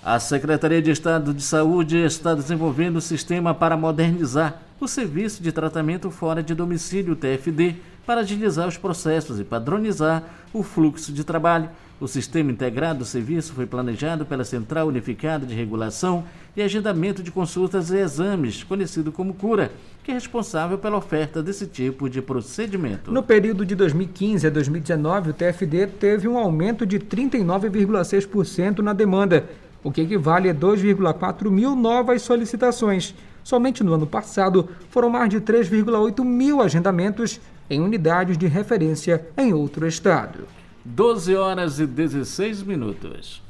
A 0.04 0.20
Secretaria 0.20 0.82
de 0.82 0.92
Estado 0.92 1.34
de 1.34 1.42
Saúde 1.42 1.98
está 1.98 2.36
desenvolvendo 2.36 2.98
um 2.98 3.02
sistema 3.02 3.56
para 3.56 3.78
modernizar 3.78 4.62
o 4.80 4.88
Serviço 4.88 5.42
de 5.42 5.52
Tratamento 5.52 6.12
Fora 6.12 6.44
de 6.44 6.54
Domicílio, 6.54 7.16
TFD, 7.16 7.78
para 8.06 8.22
agilizar 8.22 8.68
os 8.68 8.78
processos 8.78 9.40
e 9.40 9.44
padronizar 9.44 10.24
o 10.54 10.64
fluxo 10.64 11.12
de 11.12 11.24
trabalho. 11.24 11.70
O 12.00 12.08
Sistema 12.08 12.52
Integrado 12.52 13.00
do 13.00 13.06
Serviço 13.06 13.54
foi 13.54 13.66
planejado 13.66 14.26
pela 14.26 14.44
Central 14.44 14.88
Unificada 14.88 15.46
de 15.46 15.56
Regulação 15.56 16.26
e 16.56 16.62
Agendamento 16.62 17.24
de 17.24 17.32
Consultas 17.32 17.90
e 17.90 17.98
Exames, 17.98 18.64
conhecido 18.64 19.14
como 19.14 19.34
CURA, 19.34 19.72
que 20.04 20.12
é 20.12 20.14
responsável 20.14 20.78
pela 20.78 20.98
oferta 20.98 21.42
desse 21.42 21.66
tipo 21.66 22.10
de 22.10 22.22
procedimento. 22.22 23.12
No 23.12 23.24
período 23.24 23.66
de 23.66 23.76
2015 23.76 24.46
a 24.46 24.50
2019, 24.50 25.30
o 25.30 25.34
TFD 25.34 25.88
teve 25.88 26.28
um 26.28 26.38
aumento 26.38 26.86
de 26.86 27.00
39,6% 27.00 28.80
na 28.80 28.92
demanda 28.92 29.46
o 29.86 29.92
que 29.92 30.02
equivale 30.02 30.50
a 30.50 30.54
2,4 30.54 31.48
mil 31.52 31.76
novas 31.76 32.24
solicitações. 32.24 33.14
Somente 33.44 33.84
no 33.84 33.94
ano 33.94 34.08
passado 34.08 34.68
foram 34.90 35.12
mais 35.12 35.30
de 35.30 35.40
3,8 35.40 36.26
mil 36.26 36.60
agendamentos 36.60 37.40
em 37.70 37.80
unidades 37.80 38.38
de 38.38 38.48
referência 38.48 39.28
em 39.38 39.54
outro 39.54 39.88
estado. 39.88 40.48
12 40.84 41.36
horas 41.36 41.80
e 41.80 41.88
16 41.88 42.62
minutos. 42.64 43.42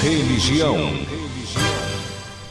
Religião. 0.00 0.76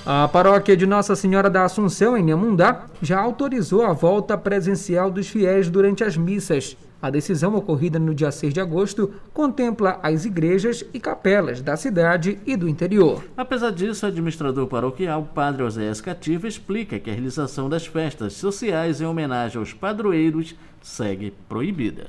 A 0.06 0.28
paróquia 0.28 0.78
de 0.78 0.86
Nossa 0.86 1.16
Senhora 1.16 1.50
da 1.50 1.66
Assunção, 1.66 2.16
em 2.16 2.24
Nemundá, 2.24 2.86
já 3.02 3.20
autorizou 3.20 3.84
a 3.84 3.92
volta 3.92 4.38
presencial 4.38 5.12
dos 5.12 5.28
fiéis 5.28 5.70
durante 5.70 6.04
as 6.04 6.16
missas. 6.16 6.78
A 7.00 7.12
decisão 7.12 7.56
ocorrida 7.56 8.00
no 8.00 8.14
dia 8.14 8.32
6 8.32 8.54
de 8.54 8.60
agosto 8.60 9.14
contempla 9.32 10.00
as 10.02 10.26
igrejas 10.26 10.84
e 10.94 11.00
capelas 11.00 11.62
da 11.62 11.78
cidade 11.78 12.40
e 12.46 12.56
do 12.56 12.68
interior. 12.68 13.24
Apesar 13.38 13.72
disso, 13.72 14.06
o 14.06 14.10
administrador 14.10 14.66
paroquial, 14.66 15.30
Padre 15.34 15.62
Oséias 15.62 16.02
Cativa, 16.02 16.48
explica 16.48 17.00
que 17.00 17.10
a 17.10 17.14
realização 17.14 17.70
das 17.70 17.86
festas 17.86 18.34
sociais 18.34 19.00
em 19.00 19.06
homenagem 19.06 19.60
aos 19.60 19.74
padroeiros 19.74 20.56
segue 20.82 21.34
proibida. 21.48 22.08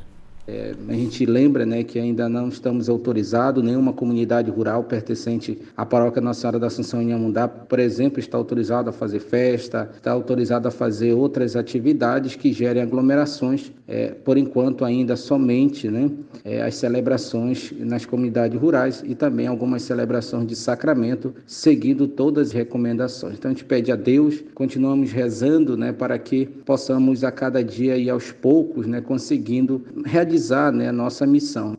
É, 0.48 0.74
a 0.88 0.92
gente 0.94 1.26
lembra 1.26 1.66
né, 1.66 1.84
que 1.84 1.98
ainda 1.98 2.26
não 2.26 2.48
estamos 2.48 2.88
autorizados, 2.88 3.62
nenhuma 3.62 3.92
comunidade 3.92 4.50
rural 4.50 4.82
pertencente 4.82 5.58
à 5.76 5.84
paróquia 5.84 6.22
Nossa 6.22 6.40
Senhora 6.40 6.58
da 6.58 6.68
Assunção 6.68 7.02
em 7.02 7.12
Amundá, 7.12 7.46
por 7.46 7.78
exemplo, 7.78 8.18
está 8.18 8.38
autorizado 8.38 8.88
a 8.88 8.92
fazer 8.92 9.20
festa, 9.20 9.90
está 9.94 10.10
autorizado 10.10 10.66
a 10.66 10.70
fazer 10.70 11.12
outras 11.12 11.54
atividades 11.54 12.34
que 12.34 12.50
gerem 12.50 12.82
aglomerações, 12.82 13.70
é, 13.86 14.08
por 14.08 14.38
enquanto 14.38 14.86
ainda 14.86 15.16
somente 15.16 15.90
né, 15.90 16.10
é, 16.42 16.62
as 16.62 16.76
celebrações 16.76 17.70
nas 17.78 18.06
comunidades 18.06 18.58
rurais 18.58 19.04
e 19.06 19.14
também 19.14 19.46
algumas 19.46 19.82
celebrações 19.82 20.46
de 20.46 20.56
sacramento, 20.56 21.34
seguindo 21.46 22.08
todas 22.08 22.48
as 22.48 22.52
recomendações. 22.54 23.34
Então 23.34 23.50
a 23.50 23.52
gente 23.52 23.66
pede 23.66 23.92
a 23.92 23.96
Deus, 23.96 24.42
continuamos 24.54 25.12
rezando 25.12 25.76
né, 25.76 25.92
para 25.92 26.18
que 26.18 26.46
possamos 26.46 27.22
a 27.22 27.30
cada 27.30 27.62
dia 27.62 27.98
e 27.98 28.08
aos 28.08 28.32
poucos 28.32 28.86
né, 28.86 29.02
conseguindo 29.02 29.84
realizar 30.06 30.37
realizar 30.38 30.72
né, 30.72 30.88
a 30.88 30.92
nossa 30.92 31.26
missão. 31.26 31.76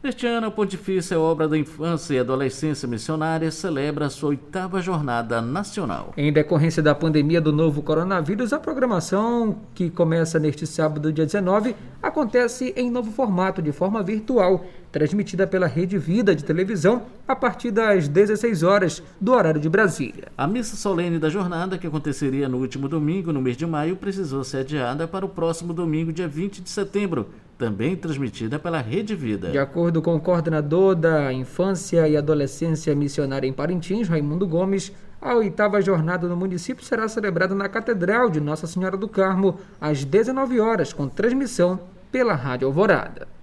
Este 0.00 0.28
ano, 0.28 0.46
a 0.46 0.50
Pontifícia 0.52 1.18
Obra 1.18 1.48
da 1.48 1.58
Infância 1.58 2.14
e 2.14 2.20
Adolescência 2.20 2.86
Missionária 2.86 3.50
celebra 3.50 4.06
a 4.06 4.10
sua 4.10 4.28
oitava 4.28 4.80
jornada 4.80 5.42
nacional. 5.42 6.12
Em 6.16 6.32
decorrência 6.32 6.80
da 6.80 6.94
pandemia 6.94 7.40
do 7.40 7.52
novo 7.52 7.82
coronavírus, 7.82 8.52
a 8.52 8.60
programação, 8.60 9.58
que 9.74 9.90
começa 9.90 10.38
neste 10.38 10.68
sábado, 10.68 11.12
dia 11.12 11.26
19, 11.26 11.74
acontece 12.00 12.72
em 12.76 12.88
novo 12.92 13.10
formato, 13.10 13.60
de 13.60 13.72
forma 13.72 14.00
virtual, 14.00 14.64
transmitida 14.92 15.48
pela 15.48 15.66
Rede 15.66 15.98
Vida 15.98 16.32
de 16.32 16.44
televisão 16.44 17.02
a 17.26 17.34
partir 17.34 17.72
das 17.72 18.06
16 18.06 18.62
horas 18.62 19.02
do 19.20 19.32
horário 19.32 19.60
de 19.60 19.68
Brasília. 19.68 20.28
A 20.38 20.46
missa 20.46 20.76
solene 20.76 21.18
da 21.18 21.28
jornada, 21.28 21.76
que 21.76 21.88
aconteceria 21.88 22.48
no 22.48 22.58
último 22.58 22.88
domingo, 22.88 23.32
no 23.32 23.42
mês 23.42 23.56
de 23.56 23.66
maio, 23.66 23.96
precisou 23.96 24.44
ser 24.44 24.58
adiada 24.58 25.08
para 25.08 25.26
o 25.26 25.28
próximo 25.28 25.74
domingo, 25.74 26.12
dia 26.12 26.28
20 26.28 26.62
de 26.62 26.70
setembro, 26.70 27.26
também 27.58 27.96
transmitida 27.96 28.58
pela 28.58 28.80
Rede 28.80 29.16
Vida. 29.16 29.50
De 29.50 29.58
acordo 29.58 30.00
com 30.00 30.14
o 30.14 30.20
coordenador 30.20 30.94
da 30.94 31.32
Infância 31.32 32.08
e 32.08 32.16
Adolescência 32.16 32.94
Missionária 32.94 33.48
em 33.48 33.52
Parintins, 33.52 34.08
Raimundo 34.08 34.46
Gomes, 34.46 34.92
a 35.20 35.34
oitava 35.34 35.82
jornada 35.82 36.28
no 36.28 36.36
município 36.36 36.84
será 36.84 37.08
celebrada 37.08 37.56
na 37.56 37.68
Catedral 37.68 38.30
de 38.30 38.40
Nossa 38.40 38.68
Senhora 38.68 38.96
do 38.96 39.08
Carmo 39.08 39.58
às 39.80 40.04
19 40.04 40.60
horas, 40.60 40.92
com 40.92 41.08
transmissão 41.08 41.80
pela 42.12 42.34
Rádio 42.34 42.68
Alvorada. 42.68 43.37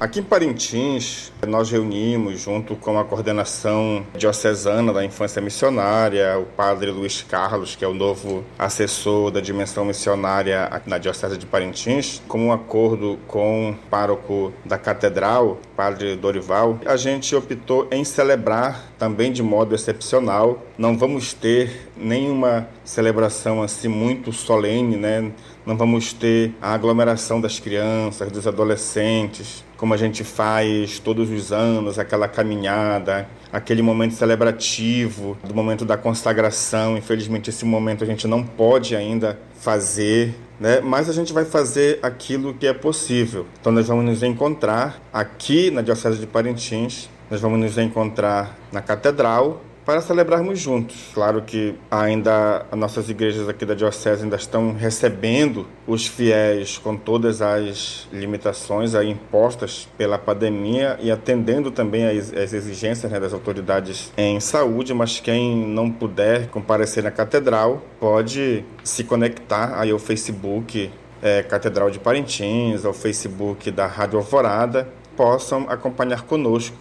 Aqui 0.00 0.18
em 0.18 0.22
Parintins, 0.24 1.32
nós 1.46 1.70
reunimos, 1.70 2.40
junto 2.40 2.74
com 2.74 2.98
a 2.98 3.04
coordenação 3.04 4.04
diocesana 4.16 4.92
da 4.92 5.04
infância 5.04 5.40
missionária, 5.40 6.36
o 6.36 6.44
padre 6.44 6.90
Luiz 6.90 7.22
Carlos, 7.22 7.76
que 7.76 7.84
é 7.84 7.88
o 7.88 7.94
novo 7.94 8.44
assessor 8.58 9.30
da 9.30 9.40
dimensão 9.40 9.84
missionária 9.84 10.82
na 10.84 10.98
Diocese 10.98 11.38
de 11.38 11.46
Parintins, 11.46 12.20
como 12.26 12.46
um 12.46 12.52
acordo 12.52 13.18
com 13.28 13.70
o 13.70 13.74
pároco 13.88 14.52
da 14.64 14.76
catedral, 14.76 15.58
padre 15.76 16.16
Dorival, 16.16 16.78
a 16.84 16.96
gente 16.96 17.34
optou 17.36 17.86
em 17.92 18.04
celebrar 18.04 18.92
também 18.98 19.32
de 19.32 19.42
modo 19.42 19.74
excepcional. 19.74 20.58
Não 20.76 20.98
vamos 20.98 21.32
ter 21.32 21.88
nenhuma 21.96 22.68
celebração 22.84 23.62
assim 23.62 23.88
muito 23.88 24.32
solene, 24.32 24.96
né? 24.96 25.30
Não 25.64 25.76
vamos 25.76 26.12
ter 26.12 26.52
a 26.60 26.74
aglomeração 26.74 27.40
das 27.40 27.58
crianças, 27.58 28.30
dos 28.30 28.46
adolescentes, 28.46 29.64
como 29.84 29.92
a 29.92 29.98
gente 29.98 30.24
faz 30.24 30.98
todos 30.98 31.28
os 31.28 31.52
anos, 31.52 31.98
aquela 31.98 32.26
caminhada, 32.26 33.28
aquele 33.52 33.82
momento 33.82 34.14
celebrativo, 34.14 35.36
do 35.46 35.54
momento 35.54 35.84
da 35.84 35.94
consagração. 35.94 36.96
Infelizmente, 36.96 37.50
esse 37.50 37.66
momento 37.66 38.02
a 38.02 38.06
gente 38.06 38.26
não 38.26 38.42
pode 38.42 38.96
ainda 38.96 39.38
fazer, 39.60 40.34
né? 40.58 40.80
mas 40.80 41.10
a 41.10 41.12
gente 41.12 41.34
vai 41.34 41.44
fazer 41.44 41.98
aquilo 42.02 42.54
que 42.54 42.66
é 42.66 42.72
possível. 42.72 43.44
Então, 43.60 43.70
nós 43.70 43.86
vamos 43.86 44.06
nos 44.06 44.22
encontrar 44.22 45.02
aqui 45.12 45.70
na 45.70 45.82
Diocese 45.82 46.18
de 46.18 46.26
Parintins, 46.26 47.10
nós 47.30 47.42
vamos 47.42 47.60
nos 47.60 47.76
encontrar 47.76 48.56
na 48.72 48.80
Catedral 48.80 49.60
para 49.84 50.00
celebrarmos 50.00 50.58
juntos. 50.58 51.10
Claro 51.12 51.42
que 51.42 51.74
ainda 51.90 52.66
as 52.70 52.78
nossas 52.78 53.08
igrejas 53.08 53.48
aqui 53.48 53.66
da 53.66 53.74
Diocese 53.74 54.22
ainda 54.22 54.36
estão 54.36 54.72
recebendo 54.72 55.66
os 55.86 56.06
fiéis 56.06 56.78
com 56.78 56.96
todas 56.96 57.42
as 57.42 58.08
limitações 58.12 58.94
aí 58.94 59.10
impostas 59.10 59.88
pela 59.98 60.18
pandemia 60.18 60.98
e 61.00 61.10
atendendo 61.10 61.70
também 61.70 62.06
às 62.06 62.52
exigências 62.52 63.10
né, 63.10 63.20
das 63.20 63.32
autoridades 63.32 64.12
em 64.16 64.40
saúde, 64.40 64.94
mas 64.94 65.20
quem 65.20 65.56
não 65.56 65.90
puder 65.90 66.48
comparecer 66.48 67.02
na 67.02 67.10
catedral 67.10 67.82
pode 68.00 68.64
se 68.82 69.04
conectar 69.04 69.78
aí 69.78 69.90
ao 69.90 69.98
Facebook 69.98 70.90
é, 71.22 71.42
Catedral 71.42 71.90
de 71.90 71.98
Parintins, 71.98 72.84
ao 72.84 72.92
Facebook 72.92 73.70
da 73.70 73.86
Rádio 73.86 74.18
Alvorada, 74.18 74.88
possam 75.16 75.66
acompanhar 75.68 76.22
conosco 76.22 76.76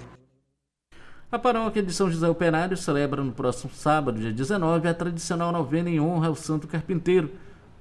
a 1.34 1.39
paróquia 1.39 1.82
de 1.82 1.91
São 1.91 2.12
José 2.12 2.30
Operário 2.30 2.78
celebra 2.78 3.24
no 3.24 3.32
próximo 3.32 3.72
sábado, 3.74 4.19
dia 4.19 4.32
19, 4.32 4.88
a 4.88 4.93
tradicional 4.93 5.52
novena 5.52 5.89
em 5.89 6.00
honra 6.00 6.28
ao 6.28 6.36
Santo 6.36 6.67
Carpinteiro, 6.67 7.32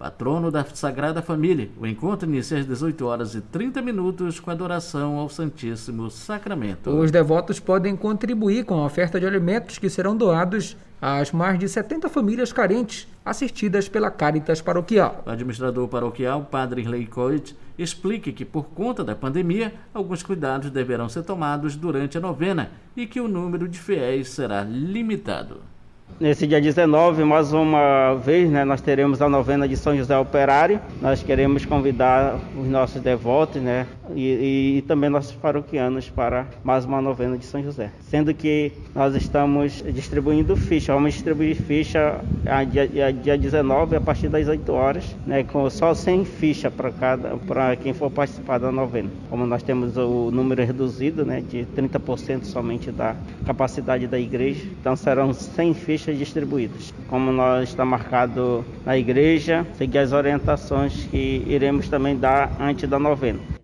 patrono 0.03 0.51
da 0.51 0.65
Sagrada 0.65 1.23
Família. 1.23 1.71
O 1.79 1.87
encontro 1.87 2.29
inicia 2.29 2.59
às 2.59 2.67
18 2.67 3.07
horas 3.07 3.37
e 3.37 3.41
30 3.41 3.81
minutos 3.81 4.41
com 4.41 4.51
adoração 4.51 5.17
ao 5.17 5.29
Santíssimo 5.29 6.11
Sacramento. 6.11 6.91
Os 6.91 7.13
devotos 7.13 7.61
podem 7.61 7.95
contribuir 7.95 8.65
com 8.65 8.75
a 8.75 8.85
oferta 8.85 9.21
de 9.21 9.27
alimentos 9.27 9.79
que 9.79 9.89
serão 9.89 10.17
doados 10.17 10.77
às 11.01 11.31
mais 11.31 11.57
de 11.57 11.69
70 11.69 12.09
famílias 12.09 12.53
carentes 12.53 13.07
assistidas 13.25 13.89
pela 13.89 14.11
Caritas 14.11 14.61
Paroquial. 14.61 15.23
O 15.25 15.31
administrador 15.31 15.87
paroquial, 15.87 16.49
Padre 16.51 16.83
Irley 16.83 17.07
Coit, 17.07 17.57
explique 17.79 18.33
que, 18.33 18.45
por 18.45 18.65
conta 18.71 19.05
da 19.05 19.15
pandemia, 19.15 19.73
alguns 19.95 20.25
cuidados 20.25 20.69
deverão 20.71 21.09
ser 21.09 21.23
tomados 21.23 21.77
durante 21.77 22.19
a 22.19 22.21
novena 22.21 22.73
e 22.97 23.07
que 23.07 23.21
o 23.21 23.29
número 23.29 23.69
de 23.69 23.79
fiéis 23.79 24.31
será 24.31 24.65
limitado. 24.65 25.61
Nesse 26.21 26.47
dia 26.47 26.61
19, 26.61 27.25
mais 27.25 27.53
uma 27.53 28.15
vez, 28.15 28.49
né, 28.49 28.65
nós 28.65 28.81
teremos 28.81 29.21
a 29.21 29.29
novena 29.29 29.67
de 29.67 29.77
São 29.77 29.97
José 29.97 30.17
Operário. 30.17 30.81
Nós 31.01 31.23
queremos 31.23 31.65
convidar 31.65 32.39
os 32.57 32.69
nossos 32.69 33.03
devotos 33.03 33.61
né, 33.61 33.87
e, 34.15 34.79
e, 34.79 34.83
também 34.83 35.09
nossos 35.09 35.33
paroquianos 35.33 36.09
para 36.11 36.47
mais 36.63 36.85
uma 36.85 37.01
novena 37.01 37.39
de 37.39 37.45
São 37.45 37.63
José. 37.63 37.91
Sendo 38.01 38.35
que 38.35 38.73
nós 38.95 39.15
estamos 39.15 39.83
distribuindo 39.95 40.57
ficha, 40.57 40.93
vamos 40.93 41.15
distribuir 41.15 41.57
ficha 41.57 42.21
a 42.47 42.65
dia, 42.65 43.07
a 43.07 43.11
dia 43.11 43.39
19 43.39 43.97
a 43.97 44.01
partir 44.01 44.29
das 44.29 44.49
8 44.49 44.73
horas, 44.73 45.17
né, 45.27 45.45
com 45.45 45.69
só 45.71 45.95
100 45.95 46.25
ficha 46.25 46.71
para 46.71 46.91
cada 46.91 47.37
para 47.47 47.77
quem 47.77 47.93
for 47.93 48.11
participar 48.11 48.59
da 48.59 48.71
novena. 48.71 49.09
Como 49.31 49.47
nós 49.47 49.63
temos 49.63 49.97
o 49.97 50.31
número 50.31 50.65
reduzido, 50.65 51.25
né, 51.25 51.41
de 51.41 51.67
30% 51.77 52.45
somente 52.45 52.91
da 52.91 53.17
capacidade 53.47 54.07
da 54.07 54.19
igreja, 54.19 54.67
então 54.81 54.95
serão 54.95 55.33
100 55.33 55.75
fichas 55.75 56.03
fichas 56.03 56.19
distribuídas. 56.19 56.93
Como 57.09 57.31
nós 57.31 57.69
está 57.69 57.85
marcado 57.85 58.65
na 58.85 58.97
igreja, 58.97 59.67
seguir 59.77 59.99
as 59.99 60.13
orientações 60.13 61.05
que 61.11 61.45
iremos 61.47 61.89
também 61.89 62.17
dar 62.17 62.51
antes 62.61 62.89
da 62.89 62.99
novena. 62.99 63.62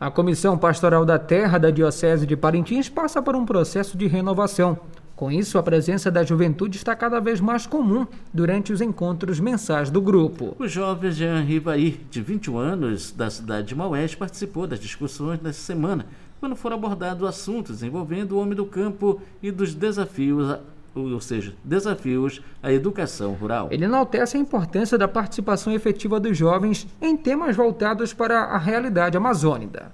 A 0.00 0.12
Comissão 0.12 0.56
Pastoral 0.56 1.04
da 1.04 1.18
Terra 1.18 1.58
da 1.58 1.72
Diocese 1.72 2.24
de 2.24 2.36
Parintins 2.36 2.88
passa 2.88 3.20
por 3.20 3.34
um 3.34 3.44
processo 3.44 3.98
de 3.98 4.06
renovação. 4.06 4.78
Com 5.16 5.28
isso, 5.28 5.58
a 5.58 5.62
presença 5.62 6.08
da 6.08 6.22
juventude 6.22 6.76
está 6.76 6.94
cada 6.94 7.18
vez 7.18 7.40
mais 7.40 7.66
comum 7.66 8.06
durante 8.32 8.72
os 8.72 8.80
encontros 8.80 9.40
mensais 9.40 9.90
do 9.90 10.00
grupo. 10.00 10.54
O 10.56 10.68
jovem 10.68 11.10
Jean 11.10 11.40
Rivaí, 11.40 12.00
de 12.08 12.22
21 12.22 12.56
anos, 12.56 13.10
da 13.10 13.28
cidade 13.28 13.66
de 13.66 13.74
Maués, 13.74 14.14
participou 14.14 14.68
das 14.68 14.78
discussões 14.78 15.40
nessa 15.42 15.62
semana, 15.62 16.06
quando 16.38 16.54
foram 16.54 16.76
abordados 16.76 17.28
assuntos 17.28 17.82
envolvendo 17.82 18.36
o 18.36 18.40
homem 18.40 18.54
do 18.54 18.66
campo 18.66 19.20
e 19.42 19.50
dos 19.50 19.74
desafios 19.74 20.60
ou 20.94 21.20
seja, 21.20 21.54
desafios 21.64 22.42
à 22.62 22.72
educação 22.72 23.32
rural. 23.32 23.68
Ele 23.70 23.84
enaltece 23.84 24.36
a 24.36 24.40
importância 24.40 24.98
da 24.98 25.08
participação 25.08 25.72
efetiva 25.72 26.18
dos 26.18 26.36
jovens 26.36 26.86
em 27.00 27.16
temas 27.16 27.54
voltados 27.56 28.12
para 28.12 28.40
a 28.44 28.58
realidade 28.58 29.16
amazônica. 29.16 29.92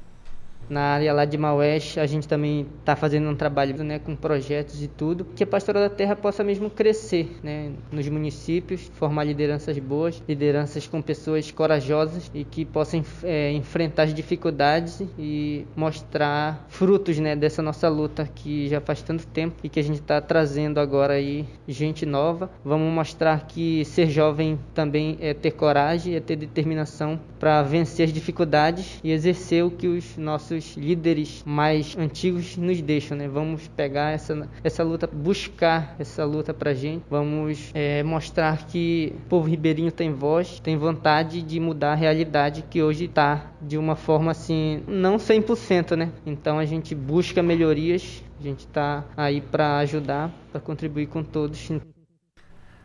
Na 0.69 0.81
área 0.95 1.13
lá 1.13 1.25
de 1.25 1.37
Maués, 1.37 1.97
a 1.99 2.07
gente 2.07 2.27
também 2.27 2.67
está 2.81 2.97
fazendo 2.97 3.29
um 3.29 3.35
trabalho 3.35 3.83
né, 3.83 3.99
com 3.99 4.15
projetos 4.15 4.83
e 4.83 4.89
tudo, 4.89 5.25
que 5.37 5.43
a 5.43 5.47
Pastoral 5.47 5.83
da 5.83 5.91
Terra 5.91 6.17
possa 6.17 6.45
mesmo 6.45 6.71
crescer 6.71 7.39
né, 7.43 7.71
nos 7.91 8.09
municípios, 8.09 8.91
formar 8.95 9.25
lideranças 9.25 9.79
boas, 9.79 10.23
lideranças 10.29 10.87
com 10.87 11.03
pessoas 11.03 11.51
corajosas 11.51 12.31
e 12.35 12.45
que 12.45 12.65
possam 12.65 13.05
é, 13.23 13.53
enfrentar 13.53 14.05
as 14.05 14.15
dificuldades 14.15 15.03
e 15.19 15.67
mostrar 15.77 16.65
frutos 16.69 17.19
né, 17.19 17.35
dessa 17.35 17.63
nossa 17.63 17.89
luta 17.89 18.29
que 18.35 18.69
já 18.69 18.81
faz 18.81 19.03
tanto 19.03 19.27
tempo 19.27 19.57
e 19.63 19.69
que 19.69 19.81
a 19.81 19.83
gente 19.83 20.01
está 20.01 20.21
trazendo 20.21 20.79
agora 20.79 21.15
aí 21.15 21.47
gente 21.67 22.07
nova. 22.07 22.51
Vamos 22.65 22.93
mostrar 22.93 23.47
que 23.47 23.85
ser 23.85 24.09
jovem 24.09 24.59
também 24.75 25.17
é 25.21 25.35
ter 25.35 25.53
coragem, 25.53 26.15
é 26.15 26.21
ter 26.21 26.37
determinação 26.37 27.19
para 27.39 27.63
vencer 27.63 28.07
as 28.07 28.13
dificuldades 28.13 29.01
e 29.03 29.11
exercer 29.11 29.65
o 29.65 29.71
que 29.71 29.87
os 29.87 30.17
nossos 30.17 30.54
nossos 30.55 30.77
líderes 30.77 31.43
mais 31.45 31.97
antigos 31.97 32.57
nos 32.57 32.81
deixam, 32.81 33.17
né? 33.17 33.29
Vamos 33.29 33.69
pegar 33.69 34.13
essa, 34.13 34.49
essa 34.63 34.83
luta, 34.83 35.07
buscar 35.07 35.97
essa 35.99 36.25
luta 36.25 36.55
pra 36.55 36.73
gente. 36.75 37.05
Vamos 37.11 37.71
é, 37.75 38.03
mostrar 38.03 38.67
que 38.67 39.13
o 39.17 39.29
povo 39.29 39.49
ribeirinho 39.49 39.91
tem 39.91 40.13
voz, 40.13 40.61
tem 40.61 40.77
vontade 40.77 41.43
de 41.43 41.59
mudar 41.59 41.93
a 41.93 41.97
realidade 41.97 42.65
que 42.69 42.83
hoje 42.83 43.05
está 43.05 43.53
de 43.61 43.77
uma 43.77 43.97
forma 43.97 44.31
assim, 44.31 44.83
não 44.87 45.17
100%, 45.17 45.97
né? 45.97 46.11
Então 46.25 46.59
a 46.59 46.65
gente 46.65 46.95
busca 46.95 47.43
melhorias, 47.43 48.23
a 48.39 48.43
gente 48.43 48.61
está 48.61 49.05
aí 49.17 49.41
para 49.41 49.79
ajudar, 49.79 50.31
para 50.53 50.61
contribuir 50.61 51.07
com 51.07 51.23
todos. 51.23 51.71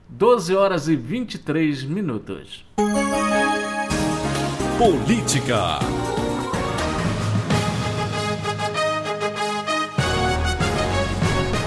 12 0.07 0.55
horas 0.55 0.87
e 0.87 0.95
23 0.95 1.83
minutos. 1.83 2.65
Política. 4.77 6.08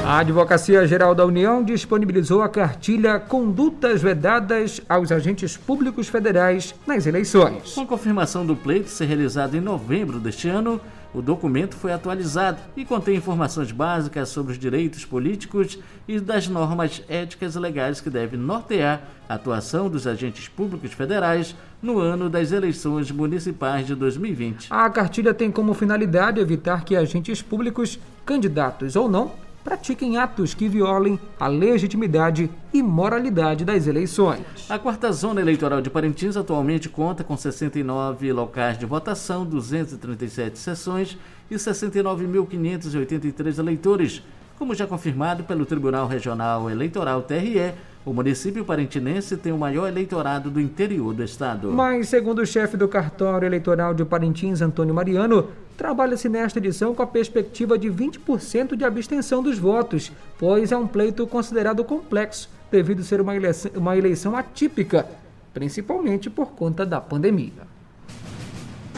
A 0.05 0.19
Advocacia 0.19 0.85
Geral 0.85 1.15
da 1.15 1.25
União 1.25 1.63
disponibilizou 1.63 2.43
a 2.43 2.49
cartilha 2.49 3.21
Condutas 3.21 4.03
Vedadas 4.03 4.81
aos 4.89 5.13
Agentes 5.13 5.57
Públicos 5.57 6.09
Federais 6.09 6.75
nas 6.85 7.07
eleições. 7.07 7.73
Com 7.75 7.87
confirmação 7.87 8.45
do 8.45 8.57
pleito 8.57 8.91
ser 8.91 9.05
realizado 9.05 9.57
em 9.57 9.61
novembro 9.61 10.19
deste 10.19 10.49
ano, 10.49 10.81
o 11.15 11.23
documento 11.23 11.77
foi 11.77 11.93
atualizado 11.93 12.59
e 12.77 12.85
contém 12.85 13.17
informações 13.17 13.71
básicas 13.71 14.29
sobre 14.29 14.53
os 14.53 14.59
direitos 14.59 15.05
políticos 15.05 15.79
e 16.09 16.19
das 16.19 16.49
normas 16.49 17.01
éticas 17.09 17.55
e 17.55 17.61
legais 17.61 18.01
que 18.01 18.11
devem 18.11 18.41
nortear 18.41 19.03
a 19.29 19.35
atuação 19.35 19.89
dos 19.89 20.05
agentes 20.05 20.49
públicos 20.49 20.93
federais 20.93 21.55
no 21.81 22.01
ano 22.01 22.29
das 22.29 22.51
eleições 22.51 23.09
municipais 23.13 23.87
de 23.87 23.95
2020. 23.95 24.67
A 24.69 24.91
cartilha 24.91 25.33
tem 25.33 25.51
como 25.51 25.73
finalidade 25.75 26.41
evitar 26.41 26.85
que 26.85 26.97
agentes 26.97 27.41
públicos, 27.41 28.01
candidatos 28.27 28.97
ou 28.97 29.09
não, 29.09 29.31
pratiquem 29.63 30.17
atos 30.17 30.55
que 30.55 30.69
violem 30.69 31.21
a 31.39 31.47
legitimidade 31.47 32.51
e 32.73 32.83
moralidade 32.83 33.65
das 33.65 33.87
eleições. 33.87 34.41
A 34.69 34.79
quarta 34.79 35.13
zona 35.13 35.41
eleitoral 35.41 35.81
de 35.81 35.91
Parintins 35.91 36.37
atualmente 36.37 36.89
conta 36.89 37.23
com 37.23 37.37
69 37.37 38.33
locais 38.33 38.79
de 38.79 38.87
votação, 38.87 39.45
237 39.45 40.59
sessões 40.59 41.19
e 41.51 41.55
69.583 41.55 43.59
eleitores, 43.59 44.23
como 44.59 44.75
já 44.75 44.87
confirmado 44.87 45.45
pelo 45.45 45.67
Tribunal 45.67 46.07
Regional 46.07 46.71
Eleitoral 46.71 47.23
TRE 47.23 47.75
o 48.05 48.13
município 48.13 48.65
parintinense 48.65 49.37
tem 49.37 49.53
o 49.53 49.59
maior 49.59 49.87
eleitorado 49.87 50.51
do 50.51 50.61
interior 50.61 51.15
do 51.15 51.23
estado. 51.23 51.71
Mas, 51.71 52.09
segundo 52.09 52.41
o 52.41 52.47
chefe 52.47 52.77
do 52.77 52.89
cartório 52.89 53.47
eleitoral 53.47 53.95
de 53.95 54.05
Parintins, 54.05 54.61
Antônio 54.61 54.93
Mariano, 54.93 55.49
trabalha-se 55.77 56.29
nesta 56.29 56.59
edição 56.59 56.95
com 56.95 57.03
a 57.03 57.07
perspectiva 57.07 57.79
de 57.79 57.89
20% 57.89 58.75
de 58.75 58.85
abstenção 58.85 59.41
dos 59.41 59.57
votos, 59.57 60.11
pois 60.37 60.73
é 60.73 60.77
um 60.77 60.87
pleito 60.87 61.27
considerado 61.29 61.85
complexo, 61.85 62.51
devido 62.73 63.05
ser 63.05 63.21
uma 63.21 63.37
eleição, 63.37 63.71
uma 63.77 63.97
eleição 63.97 64.37
atípica, 64.37 65.07
principalmente 65.55 66.29
por 66.29 66.53
conta 66.53 66.85
da 66.85 67.01
pandemia. 67.01 67.71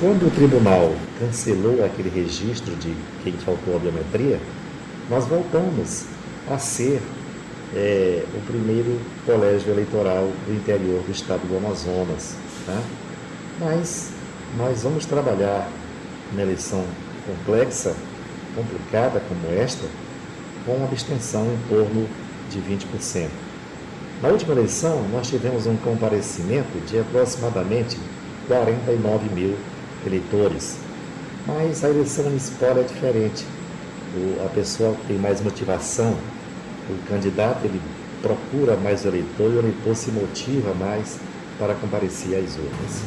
Quando 0.00 0.26
o 0.26 0.30
tribunal 0.30 0.94
cancelou 1.20 1.84
aquele 1.84 2.08
registro 2.08 2.74
de 2.76 2.94
quem 3.22 3.34
faltou 3.34 3.76
a 3.76 3.78
biometria, 3.78 4.40
nós 5.10 5.26
voltamos 5.26 6.06
a 6.50 6.58
ser 6.58 7.02
é, 7.74 8.24
o 8.34 8.40
primeiro 8.46 9.00
colégio 9.26 9.72
eleitoral 9.72 10.30
do 10.46 10.54
interior 10.54 11.02
do 11.02 11.10
estado 11.10 11.46
do 11.46 11.56
Amazonas. 11.56 12.36
Tá? 12.66 12.80
Mas 13.60 14.10
nós 14.56 14.82
vamos 14.82 15.04
trabalhar 15.06 15.68
na 16.32 16.42
eleição 16.42 16.84
complexa, 17.26 17.94
complicada 18.54 19.20
como 19.28 19.52
esta, 19.58 19.86
com 20.64 20.72
uma 20.72 20.86
abstenção 20.86 21.44
em 21.46 21.68
torno 21.68 22.08
de 22.50 22.58
20%. 22.60 23.28
Na 24.22 24.28
última 24.28 24.54
eleição, 24.54 25.06
nós 25.08 25.28
tivemos 25.28 25.66
um 25.66 25.76
comparecimento 25.76 26.78
de 26.86 26.98
aproximadamente 26.98 27.98
49 28.46 29.28
mil 29.34 29.56
eleitores, 30.06 30.76
mas 31.46 31.84
a 31.84 31.90
eleição 31.90 32.24
municipal 32.24 32.78
é 32.78 32.82
diferente. 32.82 33.44
O, 34.16 34.46
a 34.46 34.48
pessoa 34.48 34.96
tem 35.08 35.18
mais 35.18 35.40
motivação 35.40 36.16
O 36.88 37.08
candidato 37.08 37.64
ele 37.64 37.80
procura 38.20 38.76
mais 38.76 39.04
o 39.04 39.08
eleitor 39.08 39.50
e 39.50 39.56
o 39.56 39.58
eleitor 39.58 39.94
se 39.94 40.10
motiva 40.10 40.74
mais 40.74 41.18
para 41.58 41.74
comparecer 41.74 42.38
às 42.42 42.56
urnas. 42.56 43.04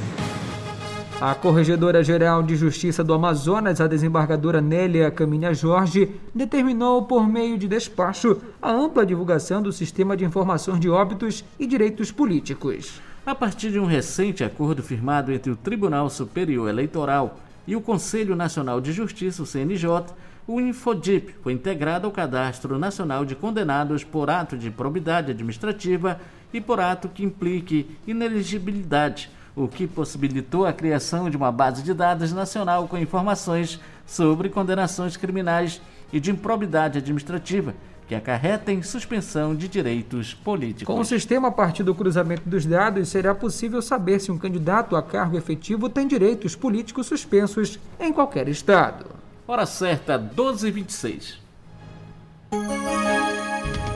A 1.20 1.34
Corregedora-Geral 1.34 2.44
de 2.44 2.56
Justiça 2.56 3.04
do 3.04 3.12
Amazonas, 3.12 3.82
a 3.82 3.88
desembargadora 3.88 4.62
Nélia 4.62 5.10
Caminha 5.10 5.52
Jorge, 5.52 6.12
determinou 6.34 7.06
por 7.06 7.28
meio 7.28 7.58
de 7.58 7.68
despacho 7.68 8.40
a 8.62 8.72
ampla 8.72 9.04
divulgação 9.04 9.60
do 9.60 9.74
Sistema 9.74 10.16
de 10.16 10.24
Informações 10.24 10.80
de 10.80 10.88
Óbitos 10.88 11.44
e 11.60 11.66
Direitos 11.66 12.12
Políticos. 12.12 13.02
A 13.26 13.34
partir 13.34 13.72
de 13.72 13.80
um 13.80 13.86
recente 13.86 14.44
acordo 14.44 14.84
firmado 14.84 15.32
entre 15.32 15.52
o 15.52 15.56
Tribunal 15.56 16.08
Superior 16.08 16.70
Eleitoral 16.70 17.40
e 17.66 17.76
o 17.76 17.82
Conselho 17.82 18.36
Nacional 18.36 18.80
de 18.80 18.92
Justiça, 18.92 19.42
o 19.42 19.46
CNJ, 19.46 20.04
o 20.48 20.62
Infodip 20.62 21.36
foi 21.42 21.52
integrado 21.52 22.08
ao 22.08 22.14
Cadastro 22.14 22.80
Nacional 22.80 23.26
de 23.26 23.36
Condenados 23.36 24.06
por 24.06 24.30
ato 24.30 24.58
de 24.58 24.72
probidade 24.72 25.32
administrativa 25.32 26.22
e 26.54 26.62
por 26.62 26.80
ato 26.80 27.10
que 27.10 27.24
implique 27.24 27.98
ineligibilidade 28.08 29.30
o 29.54 29.68
que 29.68 29.86
possibilitou 29.86 30.66
a 30.66 30.72
criação 30.72 31.30
de 31.30 31.36
uma 31.36 31.52
base 31.52 31.84
de 31.84 31.94
dados 31.94 32.32
nacional 32.32 32.88
com 32.88 32.98
informações 32.98 33.78
sobre 34.06 34.48
condenações 34.48 35.18
criminais 35.18 35.82
e 36.14 36.20
de 36.20 36.32
improbidade 36.32 37.00
administrativa 37.00 37.76
que 38.08 38.16
acarretem 38.16 38.82
suspensão 38.82 39.54
de 39.54 39.68
direitos 39.68 40.34
políticos. 40.34 40.86
Com 40.86 41.02
o 41.02 41.04
sistema 41.04 41.50
a 41.50 41.52
partir 41.52 41.84
do 41.84 41.94
cruzamento 41.94 42.48
dos 42.48 42.66
dados, 42.66 43.10
será 43.10 43.36
possível 43.36 43.82
saber 43.82 44.22
se 44.22 44.32
um 44.32 44.38
candidato 44.38 44.96
a 44.96 45.04
cargo 45.04 45.38
efetivo 45.38 45.90
tem 45.90 46.08
direitos 46.08 46.56
políticos 46.56 47.08
suspensos 47.08 47.78
em 48.00 48.14
qualquer 48.14 48.48
estado. 48.48 49.17
Hora 49.50 49.66
certa, 49.66 50.20
12h26. 50.20 51.36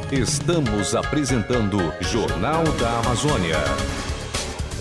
Estamos 0.09 0.95
apresentando 0.95 1.77
Jornal 1.99 2.63
da 2.79 2.99
Amazônia. 2.99 3.57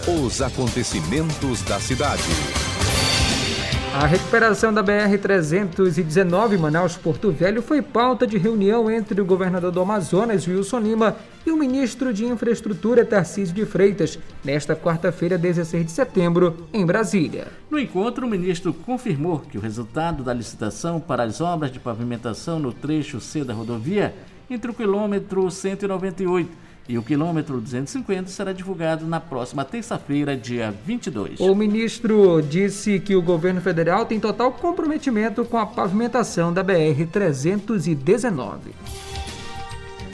Os 0.07 0.41
acontecimentos 0.41 1.63
da 1.63 1.81
cidade. 1.81 2.70
A 3.93 4.07
recuperação 4.07 4.73
da 4.73 4.85
BR-319 4.85 6.57
Manaus-Porto 6.57 7.33
Velho 7.33 7.61
foi 7.61 7.83
pauta 7.83 8.25
de 8.25 8.39
reunião 8.39 8.89
entre 8.89 9.21
o 9.21 9.25
governador 9.25 9.73
do 9.73 9.81
Amazonas, 9.81 10.47
Wilson 10.47 10.79
Lima, 10.79 11.17
e 11.45 11.51
o 11.51 11.57
ministro 11.57 12.15
de 12.15 12.25
Infraestrutura, 12.25 13.05
Tarcísio 13.05 13.53
de 13.53 13.67
Freitas, 13.67 14.17
nesta 14.45 14.77
quarta-feira, 14.77 15.37
16 15.37 15.87
de 15.87 15.91
setembro, 15.91 16.69
em 16.73 16.87
Brasília. 16.87 17.49
No 17.69 17.81
encontro, 17.81 18.25
o 18.25 18.31
ministro 18.31 18.73
confirmou 18.73 19.41
que 19.41 19.59
o 19.59 19.61
resultado 19.61 20.23
da 20.23 20.33
licitação 20.33 21.01
para 21.01 21.25
as 21.25 21.41
obras 21.41 21.73
de 21.73 21.81
pavimentação 21.81 22.61
no 22.61 22.73
trecho 22.73 23.21
C 23.21 23.43
da 23.43 23.53
rodovia, 23.53 24.15
entre 24.49 24.71
o 24.71 24.75
quilômetro 24.75 25.51
198 25.51 26.70
e 26.89 26.99
o 26.99 27.03
quilômetro 27.03 27.61
250 27.61 28.29
será 28.31 28.53
divulgado 28.53 29.07
na 29.07 29.21
próxima 29.21 29.65
terça-feira, 29.65 30.37
dia 30.37 30.75
22. 30.85 31.39
O 31.41 31.55
ministro 31.55 32.43
disse 32.43 32.99
que 32.99 33.15
o 33.15 33.23
governo 33.23 33.61
federal 33.61 34.05
tem 34.07 34.19
total 34.19 34.53
comprometimento 34.53 35.45
com 35.45 35.57
a 35.57 35.67
pavimentação 35.67 36.53
da 36.53 36.65
BR-319. 36.65 38.59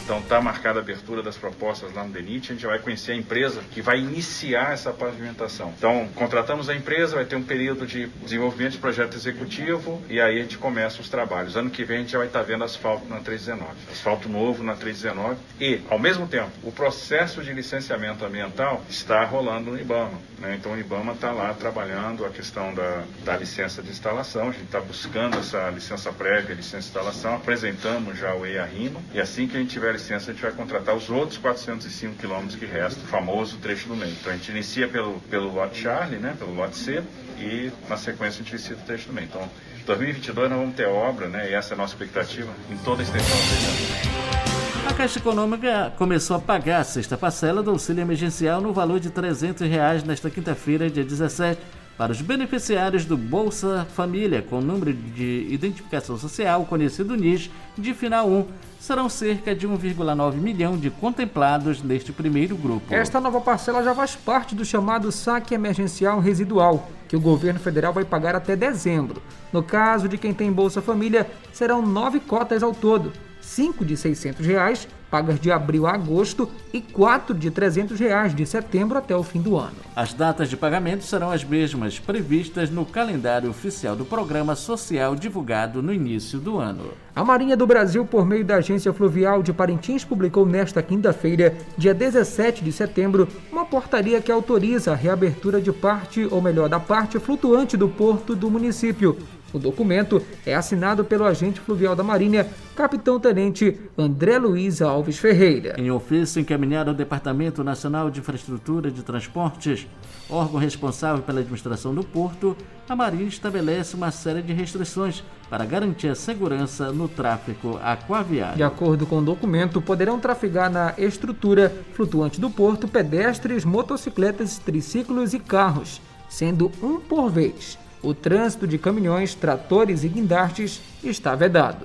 Então 0.07 0.21
está 0.21 0.41
marcada 0.41 0.79
a 0.79 0.83
abertura 0.83 1.21
das 1.21 1.37
propostas 1.37 1.93
lá 1.93 2.05
no 2.05 2.13
DENIT, 2.13 2.53
a 2.53 2.55
gente 2.55 2.65
vai 2.65 2.79
conhecer 2.79 3.11
a 3.11 3.17
empresa 3.17 3.61
que 3.73 3.83
vai 3.83 3.99
iniciar 3.99 4.73
essa 4.73 4.93
pavimentação. 4.93 5.75
Então 5.77 6.09
contratamos 6.15 6.69
a 6.69 6.77
empresa, 6.77 7.17
vai 7.17 7.25
ter 7.25 7.35
um 7.35 7.43
período 7.43 7.85
de 7.85 8.07
desenvolvimento 8.23 8.75
de 8.75 8.79
projeto 8.79 9.17
executivo 9.17 10.01
e 10.09 10.21
aí 10.21 10.39
a 10.39 10.43
gente 10.43 10.59
começa 10.59 11.01
os 11.01 11.09
trabalhos. 11.09 11.57
Ano 11.57 11.71
que 11.71 11.83
vem 11.83 11.97
a 11.97 12.01
gente 12.03 12.13
já 12.13 12.19
vai 12.19 12.29
estar 12.29 12.43
vendo 12.43 12.63
asfalto 12.63 13.05
na 13.09 13.19
319, 13.19 13.69
asfalto 13.91 14.29
novo 14.29 14.63
na 14.63 14.77
319 14.77 15.41
e, 15.61 15.81
ao 15.91 15.99
mesmo 15.99 16.29
tempo, 16.29 16.53
o 16.63 16.71
processo 16.71 17.43
de 17.43 17.53
licenciamento 17.53 18.25
ambiental 18.25 18.85
está 18.89 19.25
rolando 19.25 19.73
no 19.73 19.81
IBAMA. 19.81 20.21
Né? 20.39 20.57
Então 20.61 20.71
o 20.71 20.79
IBAMA 20.79 21.15
está 21.15 21.33
lá 21.33 21.53
trabalhando 21.53 22.25
a 22.25 22.31
questão 22.31 22.73
da, 22.73 23.03
da 23.25 23.37
licença 23.37 23.83
de 23.83 23.91
instalação, 23.91 24.51
a 24.51 24.53
gente 24.53 24.67
está 24.67 24.81
buscando 24.81 25.37
essa 25.37 25.69
licença 25.71 26.13
prévia, 26.13 26.55
licença 26.55 26.79
de 26.79 26.87
instalação, 26.87 27.35
apresentamos 27.35 28.17
já 28.17 28.33
o 28.33 28.47
EIA-RIMA 28.47 29.01
e 29.13 29.21
assim 29.21 29.49
que 29.49 29.57
a 29.57 29.61
gente 29.61 29.71
tiver 29.71 29.96
licença, 29.97 30.31
a 30.31 30.35
gente 30.35 30.43
vai 30.43 30.53
contratar 30.53 30.95
os 30.95 31.11
outros 31.11 31.39
405 31.39 32.17
quilômetros 32.17 32.55
que 32.55 32.65
restam, 32.65 33.03
o 33.05 33.07
famoso 33.07 33.59
trecho 33.59 33.89
do 33.89 33.97
meio. 33.97 34.13
Então 34.13 34.33
a 34.33 34.37
gente 34.37 34.51
inicia 34.51 34.87
pelo, 34.89 35.21
pelo 35.31 35.53
lote 35.53 35.83
Charlie, 35.83 36.19
né, 36.19 36.35
pelo 36.39 36.55
lote 36.55 36.77
C, 36.77 37.03
e 37.39 37.71
na 37.89 37.97
sequência 37.97 38.41
a 38.41 38.45
gente 38.45 38.51
inicia 38.51 38.77
o 38.77 38.79
trecho 38.81 39.09
do 39.09 39.13
meio. 39.13 39.27
Então, 39.27 39.49
2022 39.85 40.51
nós 40.51 40.59
vamos 40.59 40.75
ter 40.75 40.87
obra, 40.87 41.29
né, 41.29 41.51
e 41.51 41.55
essa 41.55 41.73
é 41.73 41.75
a 41.75 41.79
nossa 41.79 41.95
expectativa, 41.95 42.53
em 42.71 42.77
toda 42.79 43.03
a 43.03 43.05
extensão 43.05 43.37
do 43.37 44.89
A 44.89 44.95
Caixa 44.95 45.19
Econômica 45.19 45.93
começou 45.97 46.37
a 46.37 46.41
pagar 46.41 46.81
a 46.81 46.85
sexta 46.85 47.17
parcela 47.17 47.63
do 47.63 47.71
auxílio 47.71 48.03
emergencial 48.03 48.61
no 48.61 48.73
valor 48.73 49.01
de 49.01 49.11
300 49.11 49.69
reais 49.69 50.05
nesta 50.05 50.31
quinta-feira, 50.31 50.89
dia 50.89 51.05
17 51.05 51.61
para 51.97 52.13
os 52.13 52.21
beneficiários 52.21 53.05
do 53.05 53.17
Bolsa 53.17 53.87
Família 53.95 54.43
com 54.43 54.61
número 54.61 54.93
de 54.93 55.47
identificação 55.51 56.19
social 56.19 56.67
conhecido 56.67 57.17
NIS 57.17 57.51
de 57.77 57.95
final 57.95 58.29
1. 58.29 58.47
Serão 58.79 59.09
cerca 59.09 59.55
de 59.55 59.67
1,9 59.67 60.35
milhão 60.35 60.77
de 60.77 60.91
contemplados 60.91 61.83
neste 61.83 62.13
primeiro 62.13 62.57
grupo. 62.57 62.95
Esta 62.95 63.21
nova 63.21 63.41
parcela 63.41 63.83
já 63.83 63.95
faz 63.95 64.15
parte 64.15 64.55
do 64.55 64.65
chamado 64.65 65.11
saque 65.11 65.55
emergencial 65.55 66.21
residual, 66.21 66.89
que 67.09 67.17
o 67.17 67.21
governo 67.21 67.59
federal 67.59 67.93
vai 67.93 68.05
pagar 68.05 68.37
até 68.37 68.55
dezembro. 68.55 69.23
No 69.53 69.63
caso 69.63 70.09
de 70.09 70.19
quem 70.19 70.33
tem 70.33 70.53
Bolsa 70.53 70.81
Família, 70.83 71.29
serão 71.53 71.83
nove 71.83 72.21
cotas 72.21 72.63
ao 72.63 72.73
todo, 72.73 73.13
cinco 73.47 73.85
de 73.85 73.97
600 73.97 74.45
reais 74.45 74.89
pagas 75.11 75.39
de 75.39 75.53
abril 75.53 75.87
a 75.87 75.93
agosto 75.93 76.51
e 76.73 76.81
quatro 76.81 77.35
de 77.35 77.51
300 77.51 77.99
reais 77.99 78.35
de 78.35 78.45
setembro 78.45 78.99
até 78.99 79.15
o 79.15 79.23
fim 79.23 79.41
do 79.41 79.57
ano. 79.57 79.77
As 79.95 80.13
datas 80.13 80.51
de 80.51 80.57
pagamento 80.57 81.05
serão 81.05 81.31
as 81.31 81.45
mesmas 81.45 81.99
previstas 81.99 82.71
no 82.71 82.85
calendário 82.85 83.49
oficial 83.49 83.95
do 83.95 84.05
programa 84.05 84.55
social 84.55 85.15
divulgado 85.15 85.81
no 85.81 85.93
início 85.93 86.39
do 86.39 86.59
ano. 86.59 86.93
A 87.15 87.25
Marinha 87.25 87.57
do 87.57 87.67
Brasil, 87.67 88.05
por 88.05 88.27
meio 88.27 88.45
da 88.45 88.57
Agência 88.57 88.93
Fluvial 88.93 89.43
de 89.43 89.53
Parintins, 89.53 90.05
publicou 90.05 90.45
nesta 90.45 90.83
quinta-feira, 90.83 91.55
dia 91.79 91.95
17 91.95 92.63
de 92.63 92.73
setembro, 92.73 93.27
uma 93.51 93.65
portaria 93.65 94.21
que 94.21 94.31
autoriza 94.31 94.93
a 94.93 94.97
reabertura 94.97 95.63
de 95.63 95.73
parte, 95.73 96.29
ou 96.31 96.43
melhor, 96.43 96.69
da 96.69 96.79
parte 96.79 97.19
flutuante 97.19 97.77
do 97.77 97.89
porto 97.89 98.37
do 98.37 98.51
município, 98.51 99.17
o 99.53 99.59
documento 99.59 100.23
é 100.45 100.55
assinado 100.55 101.05
pelo 101.05 101.25
agente 101.25 101.61
fluvial 101.61 101.95
da 101.95 102.03
Marinha, 102.03 102.47
capitão-tenente 102.75 103.79
André 103.97 104.39
Luiz 104.39 104.83
Alves 104.83 105.19
Ferreira. 105.19 105.75
Em 105.79 105.91
ofício 105.91 106.41
encaminhado 106.41 106.91
ao 106.91 106.97
Departamento 106.97 107.63
Nacional 107.63 108.11
de 108.11 108.21
Infraestrutura 108.21 108.91
de 108.91 109.03
Transportes, 109.03 109.87
órgão 110.29 110.61
responsável 110.61 111.23
pela 111.23 111.41
administração 111.41 111.95
do 111.95 112.05
porto, 112.05 112.57
a 112.89 112.95
Marinha 112.95 113.29
estabelece 113.29 113.95
uma 113.95 114.11
série 114.11 114.43
de 114.43 114.53
restrições 114.53 115.23
para 115.49 115.65
garantir 115.65 116.09
a 116.09 116.15
segurança 116.15 116.93
no 116.93 117.09
tráfego 117.09 117.79
aquaviário. 117.83 118.57
De 118.57 118.63
acordo 118.63 119.07
com 119.07 119.19
o 119.19 119.25
documento, 119.25 119.81
poderão 119.81 120.19
trafegar 120.19 120.71
na 120.71 120.93
estrutura 120.99 121.73
flutuante 121.95 122.41
do 122.41 122.51
porto 122.51 122.89
pedestres, 122.89 123.65
motocicletas, 123.65 124.59
triciclos 124.59 125.33
e 125.35 125.39
carros, 125.39 126.01
sendo 126.29 126.71
um 126.83 127.01
por 127.01 127.31
vez 127.31 127.79
o 128.07 128.15
trânsito 128.15 128.69
de 128.69 128.79
caminhões, 128.79 129.35
tratores 129.35 130.05
e 130.05 130.09
guindastes 130.09 130.81
está 131.03 131.35
vedado. 131.35 131.85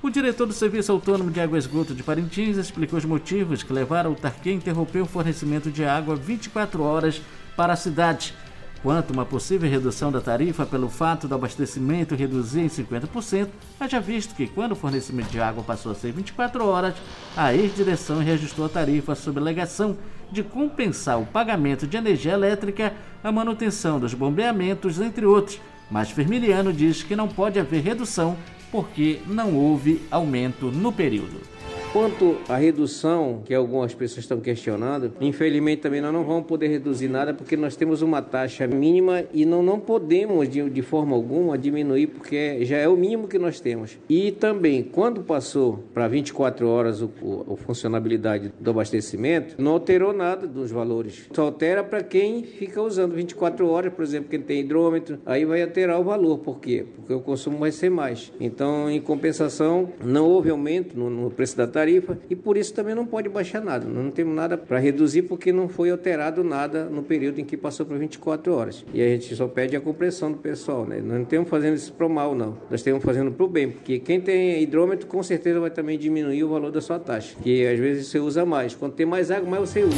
O 0.00 0.08
diretor 0.08 0.46
do 0.46 0.52
Serviço 0.52 0.92
Autônomo 0.92 1.28
de 1.28 1.40
Água 1.40 1.56
e 1.56 1.58
Esgoto 1.58 1.92
de 1.92 2.04
Parintins 2.04 2.56
explicou 2.56 2.96
os 2.96 3.04
motivos 3.04 3.64
que 3.64 3.72
levaram 3.72 4.12
o 4.12 4.14
Tarquê 4.14 4.50
a 4.50 4.52
interromper 4.52 5.00
o 5.00 5.06
fornecimento 5.06 5.68
de 5.68 5.84
água 5.84 6.14
24 6.14 6.80
horas 6.84 7.20
para 7.56 7.72
a 7.72 7.76
cidade 7.76 8.32
quanto 8.82 9.12
uma 9.12 9.24
possível 9.24 9.68
redução 9.68 10.12
da 10.12 10.20
tarifa 10.20 10.64
pelo 10.64 10.88
fato 10.88 11.26
do 11.26 11.34
abastecimento 11.34 12.14
reduzir 12.14 12.60
em 12.60 12.68
50%, 12.68 13.48
haja 13.80 14.00
visto 14.00 14.34
que 14.34 14.46
quando 14.46 14.72
o 14.72 14.76
fornecimento 14.76 15.30
de 15.30 15.40
água 15.40 15.62
passou 15.62 15.92
a 15.92 15.94
ser 15.94 16.12
24 16.12 16.66
horas, 16.66 16.94
a 17.36 17.54
ex-direção 17.54 18.18
reajustou 18.18 18.66
a 18.66 18.68
tarifa 18.68 19.14
sob 19.14 19.38
alegação 19.38 19.96
de 20.30 20.42
compensar 20.42 21.20
o 21.20 21.26
pagamento 21.26 21.86
de 21.86 21.96
energia 21.96 22.32
elétrica, 22.32 22.92
a 23.22 23.30
manutenção 23.32 23.98
dos 23.98 24.14
bombeamentos, 24.14 25.00
entre 25.00 25.24
outros. 25.24 25.60
Mas 25.90 26.10
Fermiliano 26.10 26.72
diz 26.72 27.02
que 27.02 27.16
não 27.16 27.28
pode 27.28 27.58
haver 27.58 27.82
redução 27.82 28.36
porque 28.70 29.20
não 29.26 29.54
houve 29.54 30.02
aumento 30.10 30.66
no 30.66 30.92
período. 30.92 31.55
Quanto 31.92 32.36
à 32.48 32.56
redução, 32.56 33.42
que 33.44 33.54
algumas 33.54 33.94
pessoas 33.94 34.20
estão 34.20 34.38
questionando, 34.40 35.12
infelizmente 35.20 35.80
também 35.80 36.00
nós 36.00 36.12
não 36.12 36.24
vamos 36.24 36.46
poder 36.46 36.68
reduzir 36.68 37.08
nada 37.08 37.32
porque 37.32 37.56
nós 37.56 37.74
temos 37.74 38.02
uma 38.02 38.20
taxa 38.20 38.66
mínima 38.66 39.24
e 39.32 39.46
não, 39.46 39.62
não 39.62 39.80
podemos 39.80 40.48
de, 40.48 40.68
de 40.68 40.82
forma 40.82 41.16
alguma 41.16 41.56
diminuir 41.56 42.08
porque 42.08 42.64
já 42.64 42.76
é 42.76 42.88
o 42.88 42.96
mínimo 42.96 43.26
que 43.28 43.38
nós 43.38 43.60
temos. 43.60 43.98
E 44.08 44.30
também, 44.32 44.82
quando 44.82 45.22
passou 45.22 45.84
para 45.94 46.06
24 46.06 46.68
horas 46.68 47.00
o, 47.00 47.10
o, 47.22 47.54
a 47.54 47.56
funcionabilidade 47.56 48.52
do 48.60 48.70
abastecimento, 48.70 49.54
não 49.58 49.72
alterou 49.72 50.12
nada 50.12 50.46
dos 50.46 50.70
valores. 50.70 51.28
Só 51.32 51.42
altera 51.42 51.82
para 51.82 52.02
quem 52.02 52.42
fica 52.44 52.82
usando 52.82 53.14
24 53.14 53.66
horas, 53.68 53.92
por 53.92 54.04
exemplo, 54.04 54.28
quem 54.28 54.40
tem 54.40 54.60
hidrômetro, 54.60 55.18
aí 55.24 55.44
vai 55.44 55.62
alterar 55.62 55.98
o 56.00 56.04
valor. 56.04 56.38
Por 56.38 56.60
quê? 56.60 56.84
Porque 56.94 57.12
o 57.12 57.20
consumo 57.20 57.58
vai 57.58 57.72
ser 57.72 57.90
mais. 57.90 58.32
Então, 58.38 58.90
em 58.90 59.00
compensação, 59.00 59.90
não 60.04 60.28
houve 60.28 60.50
aumento 60.50 60.98
no, 60.98 61.08
no 61.08 61.30
preço 61.30 61.56
da 61.56 61.66
tarifa 61.76 62.18
e 62.30 62.34
por 62.34 62.56
isso 62.56 62.72
também 62.72 62.94
não 62.94 63.04
pode 63.04 63.28
baixar 63.28 63.60
nada. 63.60 63.86
Não 63.86 64.10
temos 64.10 64.34
nada 64.34 64.56
para 64.56 64.78
reduzir 64.78 65.22
porque 65.22 65.52
não 65.52 65.68
foi 65.68 65.90
alterado 65.90 66.42
nada 66.42 66.86
no 66.86 67.02
período 67.02 67.38
em 67.38 67.44
que 67.44 67.54
passou 67.54 67.84
para 67.84 67.98
24 67.98 68.54
horas. 68.54 68.82
E 68.94 69.02
a 69.02 69.08
gente 69.08 69.36
só 69.36 69.46
pede 69.46 69.76
a 69.76 69.80
compreensão 69.80 70.32
do 70.32 70.38
pessoal, 70.38 70.86
né? 70.86 70.96
Nós 70.96 71.12
não 71.12 71.22
estamos 71.22 71.50
fazendo 71.50 71.74
isso 71.74 71.92
para 71.92 72.06
o 72.06 72.08
mal, 72.08 72.34
não. 72.34 72.56
Nós 72.70 72.80
estamos 72.80 73.04
fazendo 73.04 73.30
para 73.30 73.44
o 73.44 73.48
bem, 73.48 73.70
porque 73.70 73.98
quem 73.98 74.18
tem 74.22 74.62
hidrômetro 74.62 75.06
com 75.06 75.22
certeza 75.22 75.60
vai 75.60 75.70
também 75.70 75.98
diminuir 75.98 76.42
o 76.44 76.48
valor 76.48 76.72
da 76.72 76.80
sua 76.80 76.98
taxa, 76.98 77.36
que 77.42 77.66
às 77.66 77.78
vezes 77.78 78.06
você 78.06 78.18
usa 78.18 78.46
mais. 78.46 78.74
Quando 78.74 78.94
tem 78.94 79.04
mais 79.04 79.30
água, 79.30 79.50
mais 79.50 79.68
você 79.68 79.82
usa. 79.82 79.96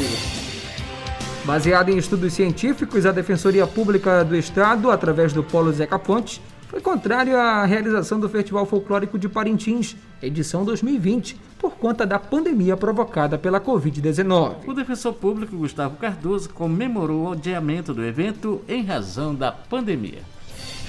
Baseado 1.44 1.90
em 1.90 1.96
estudos 1.96 2.32
científicos, 2.32 3.06
a 3.06 3.12
Defensoria 3.12 3.66
Pública 3.68 4.24
do 4.24 4.36
Estado, 4.36 4.90
através 4.90 5.32
do 5.32 5.44
Polo 5.44 5.72
Zeca 5.72 5.98
Pontes, 5.98 6.40
foi 6.68 6.82
contrário 6.82 7.34
à 7.34 7.64
realização 7.64 8.20
do 8.20 8.28
Festival 8.28 8.66
Folclórico 8.66 9.18
de 9.18 9.26
Parintins, 9.26 9.96
edição 10.22 10.66
2020, 10.66 11.40
por 11.59 11.73
conta 11.73 12.07
da 12.07 12.18
pandemia 12.18 12.77
provocada 12.77 13.37
pela 13.37 13.61
Covid-19. 13.61 14.66
O 14.66 14.73
defensor 14.73 15.14
público 15.14 15.57
Gustavo 15.57 15.97
Cardoso 15.97 16.51
comemorou 16.51 17.27
o 17.27 17.33
adiamento 17.33 17.92
do 17.92 18.05
evento 18.05 18.62
em 18.68 18.83
razão 18.83 19.35
da 19.35 19.51
pandemia. 19.51 20.23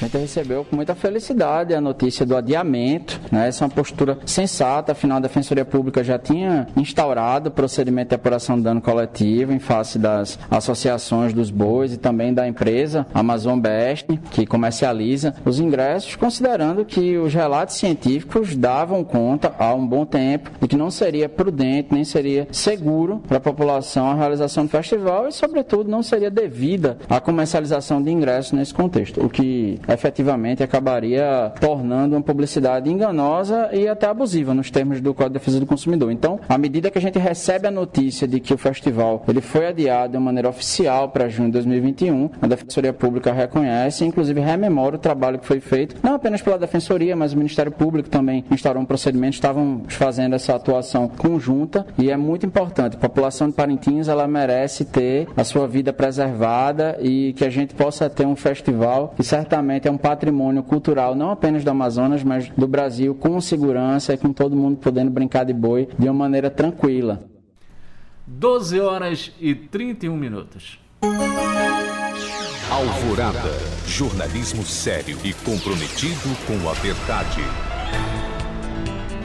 A 0.01 0.05
gente 0.05 0.17
recebeu 0.17 0.63
com 0.63 0.77
muita 0.77 0.95
felicidade 0.95 1.73
a 1.73 1.81
notícia 1.81 2.25
do 2.25 2.35
adiamento, 2.37 3.19
né? 3.29 3.49
Essa 3.49 3.65
é 3.65 3.67
uma 3.67 3.73
postura 3.73 4.17
sensata, 4.25 4.93
afinal 4.93 5.17
a 5.17 5.21
Defensoria 5.21 5.65
Pública 5.65 6.01
já 6.01 6.17
tinha 6.17 6.67
instaurado 6.77 7.49
o 7.49 7.51
procedimento 7.51 8.09
de 8.09 8.15
apuração 8.15 8.55
de 8.55 8.63
dano 8.63 8.79
coletivo 8.79 9.51
em 9.51 9.59
face 9.59 9.99
das 9.99 10.39
associações 10.49 11.33
dos 11.33 11.51
bois 11.51 11.93
e 11.93 11.97
também 11.97 12.33
da 12.33 12.47
empresa 12.47 13.05
Amazon 13.13 13.59
Best, 13.59 14.07
que 14.31 14.45
comercializa 14.45 15.35
os 15.43 15.59
ingressos, 15.59 16.15
considerando 16.15 16.85
que 16.85 17.17
os 17.17 17.33
relatos 17.33 17.75
científicos 17.75 18.55
davam 18.55 19.03
conta 19.03 19.53
há 19.59 19.73
um 19.73 19.85
bom 19.85 20.05
tempo 20.05 20.49
de 20.61 20.67
que 20.69 20.77
não 20.77 20.89
seria 20.89 21.27
prudente 21.27 21.93
nem 21.93 22.05
seria 22.05 22.47
seguro 22.53 23.21
para 23.27 23.37
a 23.37 23.41
população 23.41 24.09
a 24.09 24.15
realização 24.15 24.63
do 24.65 24.69
festival 24.69 25.27
e, 25.27 25.33
sobretudo, 25.33 25.91
não 25.91 26.01
seria 26.01 26.31
devida 26.31 26.97
a 27.09 27.19
comercialização 27.19 28.01
de 28.01 28.09
ingressos 28.11 28.53
nesse 28.53 28.73
contexto, 28.73 29.25
o 29.25 29.29
que 29.29 29.77
efetivamente 29.89 30.63
acabaria 30.63 31.51
tornando 31.59 32.15
uma 32.15 32.21
publicidade 32.21 32.89
enganosa 32.89 33.69
e 33.73 33.87
até 33.87 34.07
abusiva 34.07 34.53
nos 34.53 34.69
termos 34.71 35.01
do 35.01 35.13
Código 35.13 35.33
de 35.33 35.39
Defesa 35.39 35.59
do 35.59 35.65
Consumidor. 35.65 36.11
Então, 36.11 36.39
à 36.47 36.57
medida 36.57 36.91
que 36.91 36.97
a 36.97 37.01
gente 37.01 37.19
recebe 37.19 37.67
a 37.67 37.71
notícia 37.71 38.27
de 38.27 38.39
que 38.39 38.53
o 38.53 38.57
festival 38.57 39.23
ele 39.27 39.41
foi 39.41 39.67
adiado 39.67 40.13
de 40.13 40.19
maneira 40.19 40.49
oficial 40.49 41.09
para 41.09 41.27
junho 41.27 41.47
de 41.47 41.53
2021, 41.53 42.29
a 42.41 42.47
Defensoria 42.47 42.93
Pública 42.93 43.31
reconhece 43.31 44.03
e 44.03 44.07
inclusive 44.07 44.39
rememora 44.39 44.95
o 44.95 44.99
trabalho 44.99 45.39
que 45.39 45.45
foi 45.45 45.59
feito, 45.59 45.95
não 46.03 46.15
apenas 46.15 46.41
pela 46.41 46.57
Defensoria, 46.57 47.15
mas 47.15 47.33
o 47.33 47.37
Ministério 47.37 47.71
Público 47.71 48.09
também 48.09 48.43
instaurou 48.51 48.81
um 48.81 48.85
procedimento, 48.85 49.33
estavam 49.33 49.83
fazendo 49.87 50.35
essa 50.35 50.55
atuação 50.55 51.07
conjunta 51.07 51.85
e 51.97 52.09
é 52.11 52.17
muito 52.17 52.45
importante. 52.45 52.95
A 52.95 52.99
população 52.99 53.49
de 53.49 53.53
Parintins 53.53 54.07
ela 54.07 54.27
merece 54.27 54.85
ter 54.85 55.27
a 55.35 55.43
sua 55.43 55.67
vida 55.67 55.93
preservada 55.93 56.97
e 57.01 57.33
que 57.33 57.45
a 57.45 57.49
gente 57.49 57.73
possa 57.73 58.09
ter 58.09 58.25
um 58.25 58.35
festival 58.35 59.13
que 59.15 59.23
certamente 59.23 59.78
realmente 59.79 59.87
é 59.87 59.91
um 59.91 59.97
patrimônio 59.97 60.61
cultural 60.61 61.15
não 61.15 61.31
apenas 61.31 61.63
do 61.63 61.69
Amazonas, 61.69 62.23
mas 62.23 62.49
do 62.49 62.67
Brasil, 62.67 63.15
com 63.15 63.39
segurança 63.39 64.13
e 64.13 64.17
com 64.17 64.33
todo 64.33 64.55
mundo 64.55 64.77
podendo 64.77 65.09
brincar 65.09 65.45
de 65.45 65.53
boi 65.53 65.87
de 65.97 66.07
uma 66.07 66.13
maneira 66.13 66.49
tranquila. 66.49 67.23
12 68.27 68.79
horas 68.79 69.31
e 69.39 69.55
31 69.55 70.15
minutos. 70.15 70.79
Alvorada. 72.69 73.49
Jornalismo 73.87 74.63
sério 74.63 75.17
e 75.23 75.33
comprometido 75.33 76.29
com 76.45 76.69
a 76.69 76.73
verdade. 76.73 77.41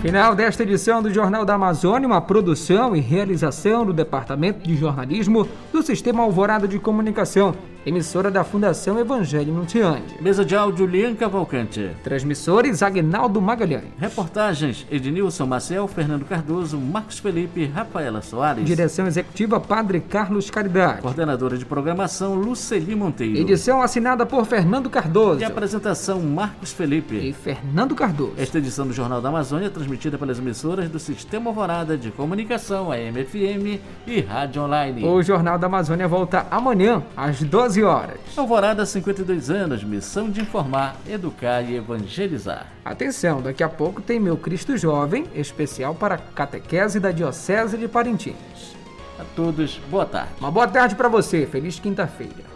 Final 0.01 0.35
desta 0.35 0.63
edição 0.63 1.03
do 1.03 1.13
Jornal 1.13 1.45
da 1.45 1.55
Amazônia, 1.55 2.07
uma 2.07 2.21
produção 2.21 2.95
e 2.95 3.01
realização 3.01 3.87
do 3.87 3.93
Departamento 3.93 4.61
de 4.67 4.77
Jornalismo 4.77 5.49
do 5.73 5.83
Sistema 5.83 6.23
Alvorada 6.23 6.69
de 6.69 6.79
Comunicação 6.79 7.55
emissora 7.87 8.31
da 8.31 8.43
Fundação 8.43 8.99
Evangelho 8.99 9.53
Nuntiande. 9.53 10.17
Mesa 10.21 10.45
de 10.45 10.57
áudio 10.57 10.87
Lian 10.87 11.15
Cavalcante. 11.15 11.91
Transmissores 12.03 12.83
Agnaldo 12.83 13.41
Magalhães. 13.41 13.85
Reportagens 13.99 14.87
Ednilson 14.91 15.47
Maciel, 15.47 15.87
Fernando 15.87 16.25
Cardoso, 16.25 16.79
Marcos 16.79 17.19
Felipe, 17.19 17.67
Rafaela 17.67 18.23
Soares. 18.23 18.65
Direção 18.65 19.07
Executiva 19.07 19.61
Padre 19.61 20.01
Carlos 20.01 20.51
Caridade. 20.51 21.03
Coordenadora 21.03 21.59
de 21.59 21.65
Programação 21.67 22.35
Luceli 22.35 22.95
Monteiro. 22.95 23.39
Edição 23.39 23.83
assinada 23.83 24.25
por 24.25 24.47
Fernando 24.47 24.89
Cardoso. 24.89 25.39
De 25.39 25.45
apresentação 25.45 26.21
Marcos 26.21 26.73
Felipe. 26.73 27.17
E 27.17 27.33
Fernando 27.33 27.95
Cardoso. 27.95 28.33
Esta 28.39 28.59
edição 28.59 28.87
do 28.87 28.93
Jornal 28.93 29.21
da 29.21 29.29
Amazônia 29.29 29.67
é 29.67 29.71
transmitida 29.71 30.17
pelas 30.17 30.39
emissoras 30.39 30.89
do 30.89 30.99
Sistema 30.99 31.51
Alvorada 31.51 31.99
de 31.99 32.11
Comunicação, 32.11 32.91
AMFM 32.91 33.81
e 34.07 34.21
Rádio 34.21 34.63
Online. 34.63 35.05
O 35.05 35.23
Jornal 35.23 35.59
da 35.59 35.67
Amazônia 35.67 36.09
volta 36.09 36.47
amanhã, 36.51 37.03
às 37.17 37.43
12 37.43 37.74
12 37.75 37.83
horas. 37.83 38.21
Alvorada, 38.37 38.87
52 38.87 39.51
anos, 39.51 39.83
missão 39.83 40.31
de 40.31 40.41
informar, 40.41 40.97
educar 41.09 41.61
e 41.63 41.75
evangelizar. 41.75 42.69
Atenção, 42.85 43.43
daqui 43.43 43.65
a 43.65 43.69
pouco 43.69 44.01
tem 44.01 44.21
Meu 44.21 44.37
Cristo 44.37 44.77
Jovem, 44.77 45.27
especial 45.35 45.95
para 45.95 46.17
catequese 46.17 47.01
da 47.01 47.11
Diocese 47.11 47.77
de 47.77 47.89
Parintins. 47.89 48.77
A 49.19 49.25
todos, 49.35 49.81
boa 49.91 50.07
tarde. 50.07 50.31
Uma 50.39 50.53
boa 50.53 50.69
tarde 50.69 50.95
para 50.95 51.09
você, 51.09 51.47
feliz 51.47 51.81
quinta-feira. 51.81 52.54